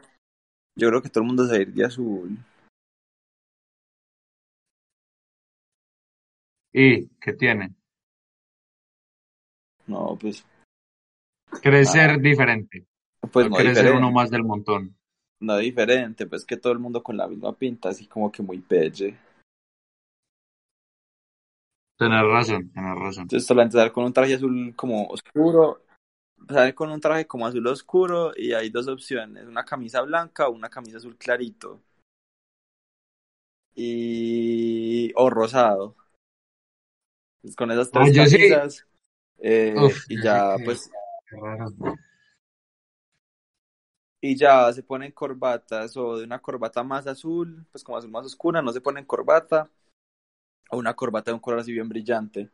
Yo 0.74 0.88
creo 0.88 1.02
que 1.02 1.10
todo 1.10 1.20
el 1.22 1.26
mundo 1.26 1.44
se 1.46 1.52
va 1.52 1.58
a 1.58 1.60
ir 1.60 1.72
de 1.74 1.84
azul. 1.84 2.38
¿Y 6.72 7.08
qué 7.20 7.34
tiene? 7.34 7.74
No, 9.86 10.16
pues, 10.18 10.46
¿Querés 11.60 11.88
Ah. 11.90 11.92
ser 11.92 12.20
diferente? 12.20 12.86
pues 13.30 13.46
¿O 13.46 13.50
no 13.50 13.58
diferente. 13.58 13.92
uno 13.92 14.10
más 14.10 14.30
del 14.30 14.42
montón? 14.42 14.96
No 15.40 15.58
diferente, 15.58 16.26
pues 16.26 16.46
que 16.46 16.56
todo 16.56 16.72
el 16.72 16.78
mundo 16.78 17.02
con 17.02 17.18
la 17.18 17.28
misma 17.28 17.52
pinta, 17.52 17.90
así 17.90 18.06
como 18.06 18.32
que 18.32 18.42
muy 18.42 18.60
pelle. 18.60 19.18
Tenés 21.98 22.22
razón, 22.22 22.72
tenés 22.72 22.98
razón. 22.98 23.22
Entonces 23.24 23.46
solamente 23.46 23.76
sale 23.76 23.92
con 23.92 24.04
un 24.04 24.12
traje 24.12 24.34
azul 24.34 24.72
como 24.74 25.06
oscuro, 25.08 25.81
sale 26.48 26.74
con 26.74 26.90
un 26.90 27.00
traje 27.00 27.26
como 27.26 27.46
azul 27.46 27.66
oscuro 27.66 28.32
y 28.36 28.52
hay 28.52 28.70
dos 28.70 28.88
opciones, 28.88 29.46
una 29.46 29.64
camisa 29.64 30.02
blanca 30.02 30.48
o 30.48 30.52
una 30.52 30.68
camisa 30.70 30.98
azul 30.98 31.16
clarito. 31.16 31.80
Y 33.74 35.12
o 35.14 35.28
rosado. 35.30 35.94
Pues 37.40 37.56
con 37.56 37.70
esas 37.70 37.90
tres 37.90 38.12
Ah, 38.18 38.26
sí. 38.26 38.38
camisas 38.38 38.86
eh, 39.38 39.86
Uf, 39.86 40.06
y 40.08 40.20
ya 40.20 40.58
pues 40.64 40.90
y 44.20 44.36
ya 44.36 44.72
se 44.72 44.82
ponen 44.82 45.12
corbatas 45.12 45.96
o 45.96 46.16
de 46.18 46.24
una 46.24 46.40
corbata 46.40 46.82
más 46.82 47.06
azul, 47.06 47.66
pues 47.72 47.82
como 47.84 47.98
azul 47.98 48.10
más 48.10 48.24
oscura, 48.26 48.62
no 48.62 48.72
se 48.72 48.80
ponen 48.80 49.04
corbata 49.04 49.68
o 50.70 50.76
una 50.78 50.94
corbata 50.96 51.30
de 51.30 51.34
un 51.36 51.40
color 51.40 51.60
así 51.60 51.72
bien 51.72 51.88
brillante 51.88 52.50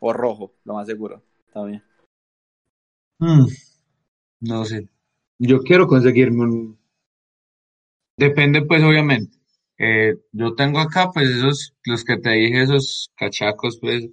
o 0.00 0.12
rojo, 0.12 0.54
lo 0.64 0.74
más 0.74 0.86
seguro, 0.88 1.22
también. 1.52 1.82
Mm, 3.20 3.46
no 4.40 4.64
sé. 4.66 4.88
Yo 5.38 5.62
quiero 5.62 5.86
conseguirme 5.88 6.44
un... 6.44 6.78
Depende, 8.16 8.62
pues, 8.66 8.82
obviamente. 8.84 9.36
Eh, 9.78 10.14
yo 10.32 10.54
tengo 10.54 10.78
acá, 10.78 11.10
pues, 11.12 11.28
esos, 11.30 11.74
los 11.84 12.04
que 12.04 12.18
te 12.18 12.30
dije, 12.30 12.62
esos 12.62 13.10
cachacos, 13.16 13.78
pues, 13.80 14.06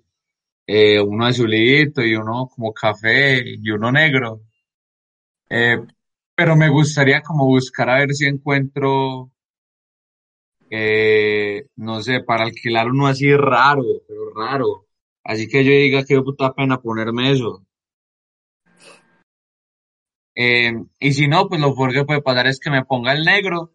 eh, 0.68 1.02
uno 1.02 1.26
azulito 1.28 2.04
y 2.04 2.16
uno 2.16 2.50
como 2.56 2.74
café 2.74 3.42
y 3.46 3.70
uno 3.72 3.92
negro. 3.92 4.42
Eh, 5.50 5.78
pero 6.36 6.56
me 6.56 6.70
gustaría 6.70 7.22
como 7.22 7.46
buscar 7.46 7.90
a 7.90 7.98
ver 8.00 8.14
si 8.14 8.26
encuentro 8.28 9.30
no 11.76 12.02
sé, 12.02 12.22
para 12.22 12.44
alquilar 12.44 12.88
uno 12.88 13.08
así 13.08 13.36
raro, 13.36 13.84
pero 14.08 14.34
raro. 14.36 14.86
Así 15.24 15.48
que 15.48 15.64
yo 15.64 15.72
diga 15.72 16.04
que 16.06 16.22
puta 16.22 16.54
pena 16.54 16.82
ponerme 16.82 17.32
eso. 17.32 17.66
Eh, 20.40 20.72
y 21.00 21.14
si 21.14 21.28
no, 21.28 21.48
pues 21.50 21.60
lo 21.60 21.74
peor 21.76 21.92
que 21.94 22.06
puede 22.06 22.22
pasar 22.22 22.46
es 22.46 22.60
que 22.60 22.70
me 22.70 22.86
ponga 22.86 23.12
el 23.12 23.24
negro 23.24 23.74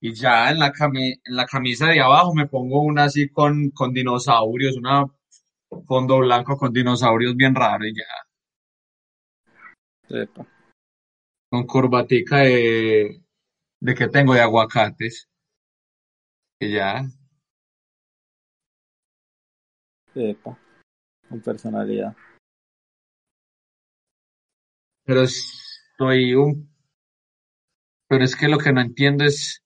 y 0.00 0.12
ya 0.14 0.50
en 0.50 0.58
la, 0.58 0.72
cami- 0.72 1.20
en 1.24 1.36
la 1.36 1.46
camisa 1.46 1.86
de 1.86 2.00
abajo 2.00 2.34
me 2.34 2.48
pongo 2.48 2.80
una 2.82 3.04
así 3.04 3.28
con, 3.28 3.70
con 3.70 3.92
dinosaurios, 3.92 4.76
una 4.76 5.06
fondo 5.86 6.18
blanco 6.18 6.56
con 6.56 6.72
dinosaurios 6.72 7.36
bien 7.36 7.54
raro 7.54 7.86
y 7.86 7.94
ya, 7.94 8.02
Epa. 10.22 10.44
con 11.48 11.66
corbatica 11.66 12.38
de, 12.38 13.22
de 13.80 13.94
que 13.94 14.08
tengo 14.08 14.34
de 14.34 14.40
aguacates 14.40 15.28
y 16.60 16.72
ya. 16.72 17.04
Epa. 20.16 20.58
Con 21.28 21.40
personalidad. 21.40 22.14
Pero 25.04 25.22
estoy 25.92 26.34
un, 26.34 26.70
pero 28.08 28.24
es 28.24 28.34
que 28.34 28.48
lo 28.48 28.58
que 28.58 28.72
no 28.72 28.80
entiendo 28.80 29.24
es 29.24 29.62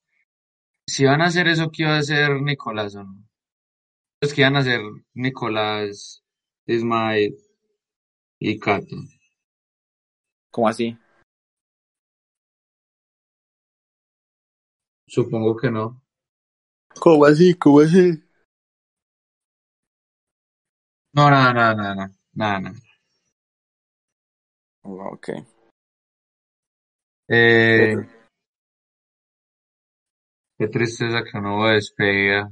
si 0.85 1.05
van 1.05 1.21
a 1.21 1.25
hacer 1.25 1.47
eso 1.47 1.69
que 1.71 1.83
iba 1.83 1.95
a 1.95 1.99
hacer 1.99 2.41
Nicolás 2.41 2.95
o 2.95 3.03
no. 3.03 3.27
Pues 4.19 4.33
que 4.33 4.41
iban 4.41 4.55
a 4.55 4.59
hacer 4.59 4.81
Nicolás, 5.13 6.23
Ismael 6.65 7.35
y 8.39 8.59
Cato. 8.59 8.95
¿Cómo 10.51 10.69
así? 10.69 10.97
Supongo 15.07 15.55
que 15.55 15.71
no. 15.71 16.01
¿Cómo 16.99 17.25
así? 17.25 17.53
¿Cómo 17.53 17.81
así? 17.81 18.23
No, 21.13 21.29
nada, 21.29 21.53
nada, 21.53 21.75
nada, 21.75 21.95
nada, 21.95 22.11
nada, 22.33 22.59
nada. 22.59 22.79
Ok. 24.83 25.56
Eh, 27.29 27.95
qué 30.57 30.67
tristeza 30.67 31.23
que 31.23 31.39
no 31.39 31.57
hubo 31.57 31.67
despedida 31.67 32.51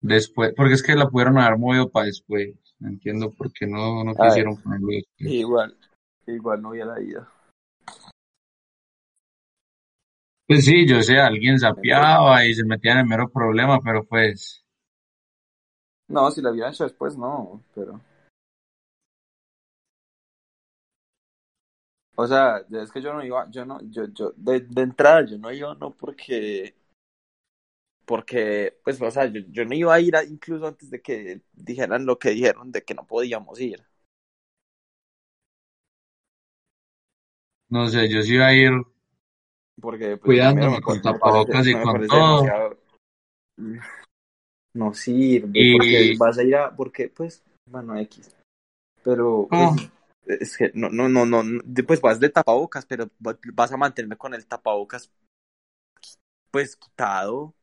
después, 0.00 0.52
porque 0.56 0.74
es 0.74 0.82
que 0.82 0.94
la 0.94 1.08
pudieron 1.08 1.38
haber 1.38 1.58
movido 1.58 1.88
para 1.88 2.06
después. 2.06 2.54
No 2.80 2.88
entiendo 2.88 3.30
por 3.30 3.52
qué 3.52 3.66
no, 3.66 4.04
no 4.04 4.12
Ay. 4.18 4.28
quisieron 4.28 4.60
ponerlo 4.62 4.88
después. 4.88 5.30
Igual. 5.32 5.76
Igual 6.26 6.62
no 6.62 6.70
hubiera 6.70 7.00
ido. 7.00 7.26
Pues 10.46 10.64
sí, 10.64 10.86
yo 10.86 11.02
sé, 11.02 11.18
alguien 11.18 11.58
sapeaba 11.58 12.44
y 12.46 12.54
se 12.54 12.64
metía 12.64 12.92
en 12.92 12.98
el 12.98 13.06
mero 13.06 13.28
problema, 13.28 13.80
pero 13.80 14.04
pues, 14.04 14.64
No, 16.08 16.30
si 16.30 16.40
la 16.40 16.50
hubieran 16.50 16.72
hecho 16.72 16.84
después, 16.84 17.18
no, 17.18 17.62
pero... 17.74 18.00
O 22.20 22.26
sea, 22.26 22.64
es 22.68 22.90
que 22.90 23.00
yo 23.00 23.12
no 23.14 23.24
iba, 23.24 23.48
yo 23.48 23.64
no, 23.64 23.80
yo, 23.90 24.06
yo, 24.06 24.32
de, 24.36 24.58
de 24.58 24.82
entrada 24.82 25.24
yo 25.24 25.38
no 25.38 25.52
iba, 25.52 25.72
no 25.76 25.92
porque, 25.92 26.74
porque, 28.04 28.76
pues, 28.82 29.00
o 29.00 29.08
sea, 29.08 29.26
yo, 29.26 29.40
yo 29.50 29.64
no 29.64 29.72
iba 29.72 29.94
a 29.94 30.00
ir 30.00 30.16
a- 30.16 30.24
incluso 30.24 30.66
antes 30.66 30.90
de 30.90 31.00
que 31.00 31.42
dijeran 31.52 32.06
lo 32.06 32.18
que 32.18 32.30
dijeron 32.30 32.72
de 32.72 32.82
que 32.82 32.94
no 32.94 33.06
podíamos 33.06 33.60
ir. 33.60 33.84
no 37.70 37.86
sé, 37.86 38.08
yo 38.08 38.20
sí 38.22 38.34
iba 38.34 38.46
a 38.48 38.54
ir 38.54 38.72
Porque, 39.80 40.16
pues, 40.16 40.22
Cuidándome 40.22 40.80
con 40.80 41.00
tapabocas 41.00 41.68
y 41.68 41.72
con 41.74 42.04
todo. 42.08 42.42
demasiado- 42.42 42.78
No 44.74 44.92
sirve, 44.92 45.50
Y- 45.54 45.72
porque 45.72 46.14
vas 46.18 46.36
a 46.38 46.42
ir 46.42 46.56
a, 46.56 46.74
porque, 46.74 47.10
pues, 47.10 47.44
bueno, 47.70 47.96
X. 47.96 48.34
Pero, 49.04 49.46
pues, 49.48 49.88
es 50.28 50.56
que 50.56 50.70
no, 50.74 50.90
no, 50.90 51.08
no, 51.08 51.26
no, 51.26 51.42
pues 51.86 52.00
vas 52.00 52.20
de 52.20 52.30
tapabocas, 52.30 52.86
pero 52.86 53.10
va- 53.26 53.38
vas 53.54 53.72
a 53.72 53.76
mantenerme 53.76 54.16
con 54.16 54.34
el 54.34 54.46
tapabocas, 54.46 55.10
pues, 56.50 56.76
quitado. 56.76 57.54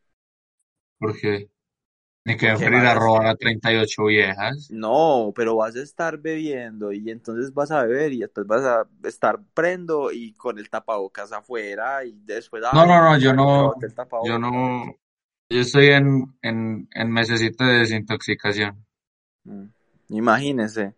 porque 0.99 1.49
ni 2.25 2.37
que 2.37 2.57
fuera 2.57 2.91
a 2.91 2.95
robar 2.95 3.27
a 3.27 3.35
38 3.37 4.05
viejas. 4.05 4.73
No, 4.73 5.31
pero 5.35 5.55
vas 5.57 5.75
a 5.75 5.83
estar 5.83 6.17
bebiendo 6.17 6.91
y 6.91 7.11
entonces 7.11 7.53
vas 7.53 7.69
a 7.69 7.83
beber 7.85 8.13
y 8.13 8.19
después 8.21 8.47
vas 8.47 8.63
a 8.63 8.89
estar 9.07 9.39
prendo 9.53 10.11
y 10.11 10.33
con 10.33 10.57
el 10.57 10.69
tapabocas 10.71 11.31
afuera 11.31 12.03
y 12.03 12.13
después... 12.25 12.63
No, 12.71 12.81
ay, 12.81 12.89
no, 12.89 13.01
no, 13.01 13.17
yo 13.19 13.33
no, 13.33 13.73
yo 14.21 14.37
no, 14.39 14.85
yo 15.49 15.61
estoy 15.61 15.87
en, 15.87 16.35
en, 16.41 16.87
en 16.93 17.11
de 17.65 17.73
desintoxicación. 17.79 18.85
Mm, 19.45 19.67
Imagínese. 20.09 20.93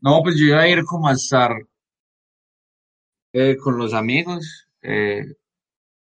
No, 0.00 0.22
pues 0.22 0.36
yo 0.38 0.46
iba 0.46 0.60
a 0.60 0.68
ir 0.68 0.84
como 0.84 1.08
a 1.08 1.12
estar 1.12 1.52
eh, 3.32 3.56
con 3.56 3.78
los 3.78 3.94
amigos, 3.94 4.68
eh, 4.82 5.24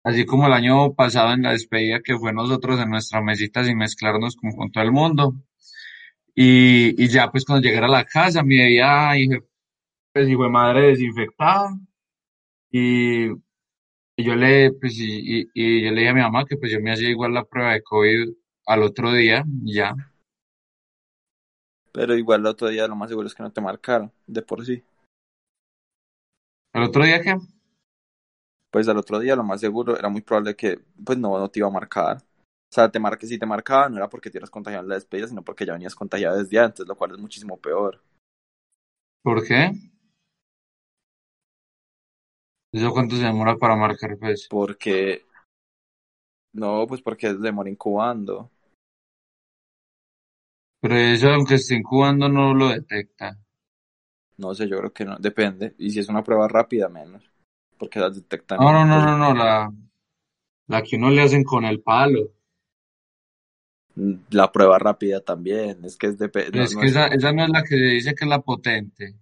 así 0.04 0.24
como 0.26 0.46
el 0.46 0.52
año 0.54 0.94
pasado 0.94 1.32
en 1.32 1.42
la 1.42 1.52
despedida 1.52 2.00
que 2.02 2.18
fue 2.18 2.32
nosotros 2.32 2.80
en 2.80 2.90
nuestra 2.90 3.22
mesita 3.22 3.64
sin 3.64 3.78
mezclarnos 3.78 4.36
como 4.36 4.56
con 4.56 4.72
todo 4.72 4.84
el 4.84 4.92
mundo. 4.92 5.34
Y, 6.34 7.08
ya 7.08 7.30
pues 7.30 7.44
cuando 7.44 7.66
llegara 7.68 7.86
a 7.86 7.90
la 7.90 8.04
casa 8.04 8.42
me 8.42 8.56
veía, 8.56 9.12
pues 10.12 10.28
hijo 10.28 10.48
madre 10.50 10.88
desinfectada. 10.88 11.76
Y, 12.70 13.28
yo 14.16 14.34
le, 14.36 14.72
pues, 14.72 14.94
y, 14.98 15.48
y, 15.54 15.84
yo 15.84 15.90
le 15.90 16.00
dije 16.00 16.08
a 16.10 16.14
mi 16.14 16.20
mamá 16.22 16.44
que 16.46 16.56
pues 16.56 16.72
yo 16.72 16.80
me 16.80 16.92
hacía 16.92 17.10
igual 17.10 17.34
la 17.34 17.44
prueba 17.44 17.72
de 17.72 17.82
COVID 17.82 18.30
al 18.66 18.82
otro 18.82 19.12
día, 19.12 19.44
ya. 19.64 19.94
Pero 21.92 22.16
igual 22.16 22.40
el 22.40 22.46
otro 22.46 22.68
día 22.68 22.88
lo 22.88 22.96
más 22.96 23.10
seguro 23.10 23.26
es 23.26 23.34
que 23.34 23.42
no 23.42 23.52
te 23.52 23.60
marcaron, 23.60 24.10
de 24.26 24.42
por 24.42 24.64
sí. 24.64 24.82
¿Al 26.72 26.84
otro 26.84 27.04
día 27.04 27.20
qué? 27.20 27.36
Pues 28.70 28.88
al 28.88 28.96
otro 28.96 29.18
día 29.18 29.36
lo 29.36 29.44
más 29.44 29.60
seguro 29.60 29.98
era 29.98 30.08
muy 30.08 30.22
probable 30.22 30.56
que 30.56 30.80
pues 31.04 31.18
no, 31.18 31.38
no 31.38 31.50
te 31.50 31.60
iba 31.60 31.68
a 31.68 31.72
marcar. 31.72 32.16
O 32.16 32.74
sea, 32.74 32.90
te 32.90 32.98
marque, 32.98 33.26
si 33.26 33.38
te 33.38 33.44
marcaba 33.44 33.90
no 33.90 33.98
era 33.98 34.08
porque 34.08 34.30
te 34.30 34.38
ibas 34.38 34.48
contagiado 34.48 34.82
en 34.82 34.88
la 34.88 34.94
despedida, 34.94 35.28
sino 35.28 35.42
porque 35.42 35.66
ya 35.66 35.74
venías 35.74 35.94
contagiado 35.94 36.38
desde 36.38 36.58
antes, 36.58 36.86
lo 36.86 36.96
cual 36.96 37.10
es 37.12 37.18
muchísimo 37.18 37.58
peor. 37.58 38.02
¿Por 39.22 39.46
qué? 39.46 39.72
¿Eso 42.72 42.90
cuánto 42.90 43.16
se 43.16 43.24
demora 43.24 43.56
para 43.56 43.76
marcar, 43.76 44.16
pues? 44.18 44.48
Porque... 44.48 45.26
No, 46.54 46.86
pues 46.86 47.02
porque 47.02 47.34
demora 47.34 47.68
incubando. 47.68 48.50
Pero 50.82 50.96
eso, 50.96 51.30
aunque 51.30 51.54
esté 51.54 51.76
incubando, 51.76 52.28
no 52.28 52.52
lo 52.52 52.68
detecta. 52.68 53.38
No 54.36 54.54
sé, 54.54 54.68
yo 54.68 54.78
creo 54.78 54.92
que 54.92 55.04
no, 55.06 55.16
depende. 55.18 55.74
Y 55.78 55.90
si 55.90 56.00
es 56.00 56.08
una 56.08 56.22
prueba 56.22 56.48
rápida, 56.48 56.88
menos. 56.88 57.22
Porque 57.78 58.00
las 58.00 58.14
detectan. 58.14 58.62
No, 58.62 58.70
no, 58.72 58.84
no, 58.86 58.98
no, 59.02 59.18
no, 59.18 59.34
la, 59.34 59.70
la 60.68 60.82
que 60.82 60.96
uno 60.96 61.10
le 61.10 61.22
hacen 61.22 61.44
con 61.44 61.64
el 61.64 61.82
palo. 61.82 62.32
La 64.30 64.52
prueba 64.52 64.78
rápida 64.78 65.20
también, 65.20 65.82
es 65.84 65.96
que 65.96 66.06
es 66.08 66.18
de... 66.18 66.28
Pero 66.28 66.64
es 66.64 66.76
que 66.76 66.86
esa, 66.86 67.08
esa 67.08 67.32
no 67.32 67.42
es 67.44 67.50
la 67.50 67.64
que 67.64 67.74
dice 67.74 68.14
que 68.14 68.24
es 68.24 68.28
la 68.30 68.40
potente. 68.40 69.16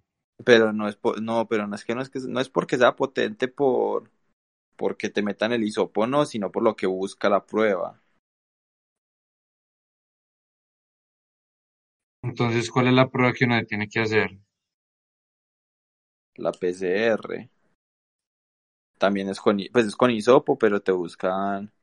Pero 0.45 0.73
no 0.73 0.87
es 0.87 0.95
po- 0.95 1.15
no, 1.17 1.47
pero 1.47 1.67
no 1.67 1.75
es 1.75 1.85
que 1.85 1.93
no 1.95 2.01
es 2.01 2.09
que 2.09 2.19
no 2.27 2.39
es 2.39 2.49
porque 2.49 2.77
sea 2.77 2.95
potente 2.95 3.47
por 3.47 4.09
porque 4.77 5.09
te 5.09 5.23
metan 5.23 5.53
el 5.53 5.63
hisopo, 5.63 6.07
no, 6.07 6.25
sino 6.25 6.51
por 6.51 6.63
lo 6.63 6.75
que 6.75 6.87
busca 6.87 7.29
la 7.29 7.45
prueba. 7.45 8.01
Entonces, 12.31 12.71
¿cuál 12.71 12.87
es 12.87 12.93
la 12.93 13.09
prueba 13.09 13.33
que 13.33 13.43
uno 13.43 13.61
tiene 13.65 13.89
que 13.89 13.99
hacer? 13.99 14.39
La 16.37 16.53
PCR. 16.53 17.49
También 18.97 19.27
es 19.27 19.41
con, 19.41 19.59
pues 19.73 19.85
es 19.85 19.97
con 19.97 20.11
hisopo, 20.11 20.57
pero 20.57 20.81
te 20.81 20.93
buscan, 20.93 21.73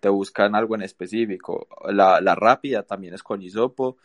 te 0.00 0.08
buscan 0.08 0.54
algo 0.54 0.74
en 0.76 0.82
específico. 0.82 1.68
La, 1.90 2.20
la 2.20 2.34
rápida 2.36 2.84
también 2.84 3.14
es 3.14 3.22
con 3.22 3.42
hisopo, 3.42 3.98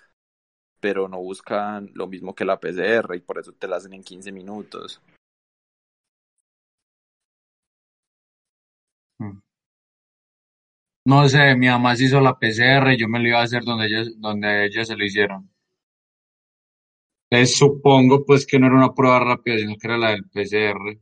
pero 0.80 1.08
no 1.08 1.20
buscan 1.20 1.92
lo 1.94 2.08
mismo 2.08 2.36
que 2.36 2.46
la 2.46 2.60
PCR 2.60 3.18
y 3.18 3.22
por 3.22 3.40
eso 3.40 3.54
te 3.54 3.68
la 3.68 3.78
hacen 3.78 3.94
en 3.94 4.04
15 4.04 4.32
minutos. 4.32 5.02
No 11.12 11.28
sé, 11.28 11.56
mi 11.56 11.70
mamá 11.70 11.96
se 11.96 12.04
hizo 12.04 12.22
la 12.22 12.38
PCR 12.38 12.96
yo 12.98 13.08
me 13.08 13.18
lo 13.20 13.30
iba 13.30 13.40
a 13.40 13.44
hacer 13.46 13.64
donde 13.64 13.88
ellos, 13.88 14.12
donde 14.22 14.68
ellos 14.68 14.88
se 14.88 14.96
lo 14.96 15.04
hicieron. 15.06 15.50
Entonces, 17.30 17.58
supongo 17.58 18.26
pues 18.26 18.46
que 18.46 18.60
no 18.60 18.68
era 18.68 18.76
una 18.76 18.94
prueba 18.94 19.20
rápida, 19.20 19.58
sino 19.58 19.76
que 19.76 19.88
era 19.88 19.98
la 19.98 20.12
del 20.12 20.30
PCR. 20.30 21.00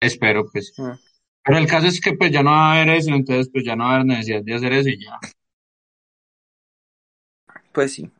Espero 0.00 0.46
pues. 0.50 0.74
Mm. 0.76 0.92
Pero 1.44 1.58
el 1.58 1.66
caso 1.66 1.86
es 1.86 2.00
que 2.00 2.14
pues 2.14 2.30
ya 2.32 2.42
no 2.42 2.50
va 2.50 2.72
a 2.72 2.82
haber 2.82 2.96
eso, 2.96 3.10
entonces 3.10 3.50
pues 3.52 3.64
ya 3.64 3.76
no 3.76 3.84
va 3.84 3.90
a 3.90 3.94
haber 3.96 4.06
necesidad 4.06 4.42
de 4.42 4.54
hacer 4.54 4.72
eso 4.72 4.88
y 4.88 5.04
ya. 5.04 5.18
Pues 7.72 7.92
sí, 7.92 8.10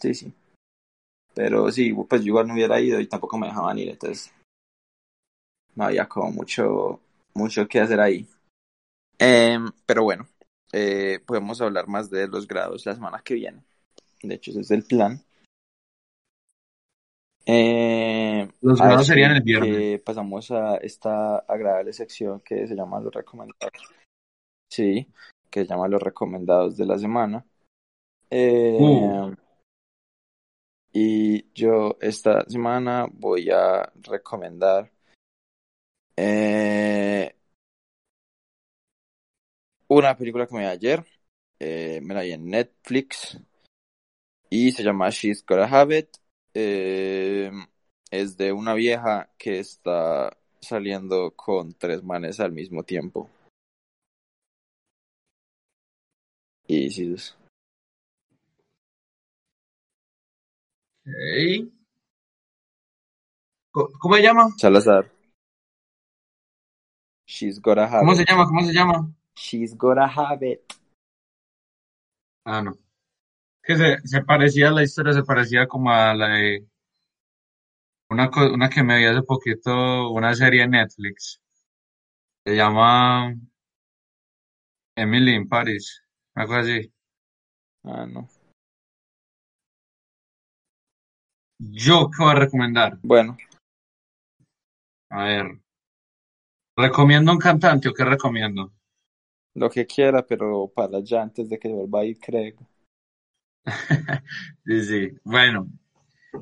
sí, 0.00 0.14
sí. 0.14 0.32
Pero 1.34 1.70
sí, 1.70 1.94
pues 2.08 2.22
yo 2.22 2.28
igual 2.28 2.48
no 2.48 2.54
hubiera 2.54 2.80
ido 2.80 2.98
y 2.98 3.06
tampoco 3.06 3.38
me 3.38 3.46
dejaban 3.46 3.78
ir, 3.78 3.90
entonces 3.90 4.32
no 5.74 5.84
había 5.84 6.08
como 6.08 6.32
mucho, 6.32 7.00
mucho 7.34 7.68
que 7.68 7.78
hacer 7.78 8.00
ahí. 8.00 8.26
Em, 9.18 9.70
pero 9.84 10.02
bueno, 10.02 10.26
eh, 10.72 11.20
podemos 11.24 11.60
hablar 11.60 11.86
más 11.86 12.10
de 12.10 12.26
los 12.26 12.48
grados 12.48 12.84
la 12.86 12.94
semana 12.94 13.22
que 13.22 13.34
viene. 13.34 13.62
De 14.22 14.34
hecho, 14.34 14.50
ese 14.50 14.60
es 14.60 14.70
el 14.70 14.82
plan. 14.82 15.22
Eh, 17.48 18.48
Los 18.60 18.80
grados 18.80 19.02
así 19.02 19.08
serían 19.08 19.36
el 19.36 19.42
viernes. 19.42 20.00
pasamos 20.00 20.50
a 20.50 20.76
esta 20.78 21.38
agradable 21.38 21.92
sección 21.92 22.40
que 22.40 22.66
se 22.66 22.74
llama 22.74 23.00
los 23.00 23.14
recomendados. 23.14 23.94
Sí, 24.68 25.06
que 25.48 25.60
se 25.60 25.66
llama 25.66 25.86
los 25.86 26.02
recomendados 26.02 26.76
de 26.76 26.86
la 26.86 26.98
semana. 26.98 27.46
Eh, 28.30 28.76
Uh. 28.80 29.34
Y 30.98 31.52
yo 31.52 31.98
esta 32.00 32.42
semana 32.48 33.06
voy 33.12 33.50
a 33.50 33.92
recomendar 34.02 34.90
eh, 36.16 37.36
una 39.88 40.16
película 40.16 40.46
que 40.46 40.54
me 40.54 40.60
vi 40.60 40.66
ayer. 40.66 41.04
Eh, 41.58 42.00
me 42.02 42.14
la 42.14 42.22
vi 42.22 42.32
en 42.32 42.48
Netflix 42.48 43.38
y 44.48 44.72
se 44.72 44.82
llama 44.82 45.10
She's 45.10 45.44
Gotta 45.44 45.66
Have 45.66 45.98
It. 45.98 46.16
Eh, 46.58 47.50
es 48.10 48.38
de 48.38 48.50
una 48.52 48.72
vieja 48.72 49.28
que 49.36 49.58
está 49.58 50.34
saliendo 50.58 51.32
con 51.32 51.74
tres 51.74 52.02
manes 52.02 52.40
al 52.40 52.52
mismo 52.52 52.82
tiempo. 52.82 53.28
Y 56.66 56.90
sí, 56.90 57.12
es- 57.12 57.36
Ok. 61.06 61.68
Co- 63.70 63.92
¿Cómo 64.00 64.16
se 64.16 64.22
llama? 64.22 64.48
Salazar. 64.56 65.12
She's 67.26 67.60
Gotta 67.60 67.84
Have 67.84 68.00
¿Cómo 68.00 68.12
It. 68.12 68.18
se 68.18 68.24
llama? 68.24 68.46
¿Cómo 68.46 68.62
se 68.62 68.72
llama? 68.72 69.14
She's 69.36 69.76
Gotta 69.76 70.06
Have 70.06 70.52
It. 70.52 70.60
Ah, 72.46 72.62
no. 72.62 72.78
Que 73.66 73.76
se, 73.76 73.98
se 74.06 74.22
parecía, 74.22 74.70
la 74.70 74.82
historia 74.82 75.12
se 75.12 75.24
parecía 75.24 75.66
como 75.66 75.90
a 75.90 76.14
la 76.14 76.28
de 76.28 76.66
una, 78.08 78.30
una 78.54 78.70
que 78.70 78.82
me 78.82 78.98
vi 78.98 79.04
hace 79.06 79.22
poquito, 79.22 80.10
una 80.10 80.34
serie 80.34 80.62
en 80.62 80.70
Netflix. 80.70 81.40
Se 82.44 82.54
llama 82.54 83.34
Emily 84.96 85.34
in 85.34 85.48
Paris, 85.48 86.02
algo 86.34 86.54
así. 86.54 86.92
Ah, 87.82 88.06
no. 88.06 88.28
Yo, 91.58 92.08
¿qué 92.10 92.22
voy 92.22 92.32
a 92.32 92.38
recomendar? 92.38 92.98
Bueno, 93.02 93.36
A 95.10 95.24
ver, 95.24 95.60
¿recomiendo 96.76 97.32
un 97.32 97.38
cantante 97.38 97.88
o 97.88 97.94
qué 97.94 98.04
recomiendo? 98.04 98.72
lo 99.54 99.70
que 99.70 99.86
quiera, 99.86 100.24
pero 100.26 100.68
para 100.68 101.00
ya 101.00 101.22
antes 101.22 101.48
de 101.48 101.58
que 101.58 101.68
vuelva 101.68 102.00
a 102.00 102.04
ir 102.04 102.20
Craig. 102.20 102.54
Sí, 104.64 104.82
sí. 104.84 105.10
Bueno, 105.24 105.68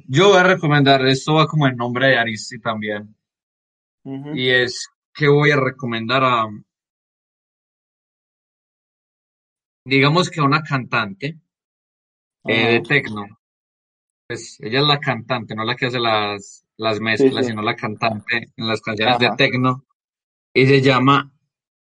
yo 0.06 0.28
voy 0.28 0.38
a 0.38 0.42
recomendar, 0.44 1.04
esto 1.06 1.34
va 1.34 1.46
como 1.46 1.66
en 1.66 1.76
nombre 1.76 2.08
de 2.08 2.18
Aristi 2.18 2.58
también, 2.58 3.14
y 4.34 4.48
es 4.50 4.88
que 5.12 5.28
voy 5.28 5.50
a 5.50 5.56
recomendar 5.56 6.22
a, 6.24 6.46
digamos 9.84 10.30
que 10.30 10.40
a 10.40 10.44
una 10.44 10.62
cantante 10.62 11.38
eh, 12.46 12.66
de 12.68 12.76
Ajá. 12.76 12.82
techno. 12.82 13.26
Pues 14.26 14.58
ella 14.60 14.80
es 14.80 14.86
la 14.86 14.98
cantante, 14.98 15.54
no 15.54 15.64
la 15.64 15.76
que 15.76 15.86
hace 15.86 16.00
las, 16.00 16.64
las 16.78 16.98
mezclas, 17.00 17.44
sí. 17.44 17.50
sino 17.50 17.62
la 17.62 17.76
cantante 17.76 18.52
en 18.56 18.66
las 18.66 18.80
canciones 18.80 19.18
de 19.18 19.26
Ajá. 19.26 19.36
techno, 19.36 19.84
y 20.54 20.66
se 20.66 20.80
llama 20.80 21.30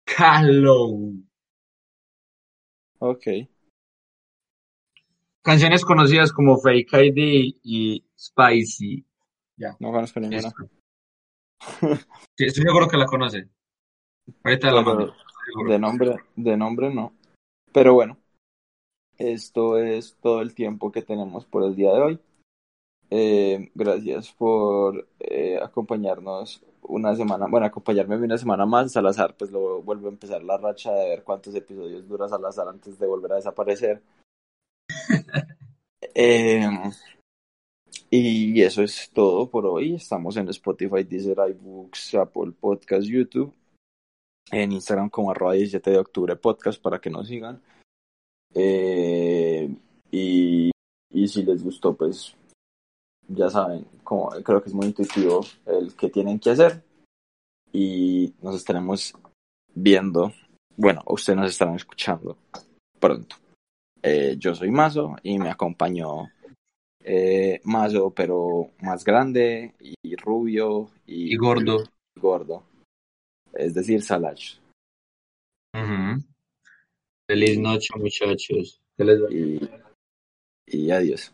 Callow. 0.05 1.13
Ok. 2.99 3.27
Canciones 5.43 5.83
conocidas 5.83 6.31
como 6.31 6.57
Fake 6.57 6.93
ID 6.93 7.55
y 7.63 8.05
Spicy. 8.17 9.05
Ya, 9.57 9.75
No 9.79 9.91
conozco 9.91 10.19
ninguna. 10.19 10.51
Sí, 12.37 12.45
estoy 12.45 12.63
seguro 12.63 12.87
que 12.87 12.97
la 12.97 13.05
conoce. 13.05 13.49
Ahorita 14.43 14.71
la 14.71 14.81
mando. 14.81 15.13
de 15.67 15.79
nombre, 15.79 16.15
de 16.35 16.57
nombre 16.57 16.93
no. 16.93 17.13
Pero 17.71 17.93
bueno, 17.93 18.17
esto 19.17 19.77
es 19.77 20.17
todo 20.21 20.41
el 20.41 20.53
tiempo 20.53 20.91
que 20.91 21.01
tenemos 21.01 21.45
por 21.45 21.63
el 21.63 21.75
día 21.75 21.93
de 21.93 22.01
hoy. 22.01 22.19
Eh, 23.09 23.69
gracias 23.75 24.31
por 24.31 25.07
eh, 25.19 25.59
acompañarnos 25.61 26.63
una 26.83 27.15
semana, 27.15 27.45
bueno, 27.47 27.65
acompañarme 27.65 28.15
una 28.15 28.37
semana 28.37 28.65
más. 28.65 28.91
Salazar, 28.91 29.35
pues 29.37 29.51
lo 29.51 29.81
vuelvo 29.81 30.07
a 30.07 30.11
empezar 30.11 30.43
la 30.43 30.57
racha 30.57 30.91
de 30.91 31.09
ver 31.09 31.23
cuántos 31.23 31.53
episodios 31.55 32.07
dura 32.07 32.27
Salazar 32.27 32.67
antes 32.67 32.97
de 32.97 33.07
volver 33.07 33.33
a 33.33 33.35
desaparecer. 33.35 34.01
Eh, 36.13 36.67
y 38.09 38.61
eso 38.61 38.83
es 38.83 39.09
todo 39.13 39.49
por 39.49 39.65
hoy. 39.65 39.95
Estamos 39.95 40.35
en 40.35 40.49
Spotify, 40.49 41.03
Deezer, 41.03 41.37
iBooks, 41.49 42.15
Apple 42.15 42.51
Podcast, 42.59 43.07
YouTube. 43.07 43.53
En 44.51 44.73
Instagram 44.73 45.09
como 45.09 45.31
arroba 45.31 45.53
17 45.53 45.91
de 45.91 45.97
octubre 45.97 46.35
podcast 46.35 46.81
para 46.81 46.99
que 46.99 47.09
nos 47.09 47.27
sigan. 47.27 47.61
Eh, 48.53 49.73
y, 50.11 50.71
y 51.13 51.27
si 51.29 51.43
les 51.43 51.63
gustó, 51.63 51.95
pues 51.95 52.35
ya 53.29 53.49
saben, 53.49 53.85
creo 54.43 54.61
que 54.61 54.69
es 54.69 54.75
muy 54.75 54.87
intuitivo 54.87 55.45
el 55.65 55.95
que 55.95 56.09
tienen 56.09 56.37
que 56.39 56.49
hacer. 56.49 56.83
Y 57.71 58.33
nos 58.41 58.57
estaremos 58.57 59.13
viendo. 59.73 60.33
Bueno, 60.75 61.01
ustedes 61.05 61.39
nos 61.39 61.51
estarán 61.51 61.75
escuchando 61.75 62.37
pronto. 62.99 63.37
Eh, 64.03 64.35
yo 64.37 64.55
soy 64.55 64.71
Mazo 64.71 65.15
y 65.23 65.37
me 65.37 65.49
acompañó 65.49 66.31
eh, 67.03 67.61
Mazo, 67.63 68.11
pero 68.11 68.71
más 68.81 69.03
grande 69.03 69.75
y 69.79 70.15
rubio 70.15 70.89
y, 71.05 71.33
Y 71.33 71.37
gordo. 71.37 71.83
y 72.15 72.19
gordo. 72.19 72.63
Es 73.53 73.73
decir, 73.73 74.01
Salach. 74.01 74.59
Feliz 77.27 77.59
noche, 77.59 77.89
muchachos. 77.95 78.81
Que 78.97 79.03
les 79.05 79.21
vaya 79.21 79.35
Y, 79.37 79.69
y 80.67 80.91
adiós. 80.91 81.33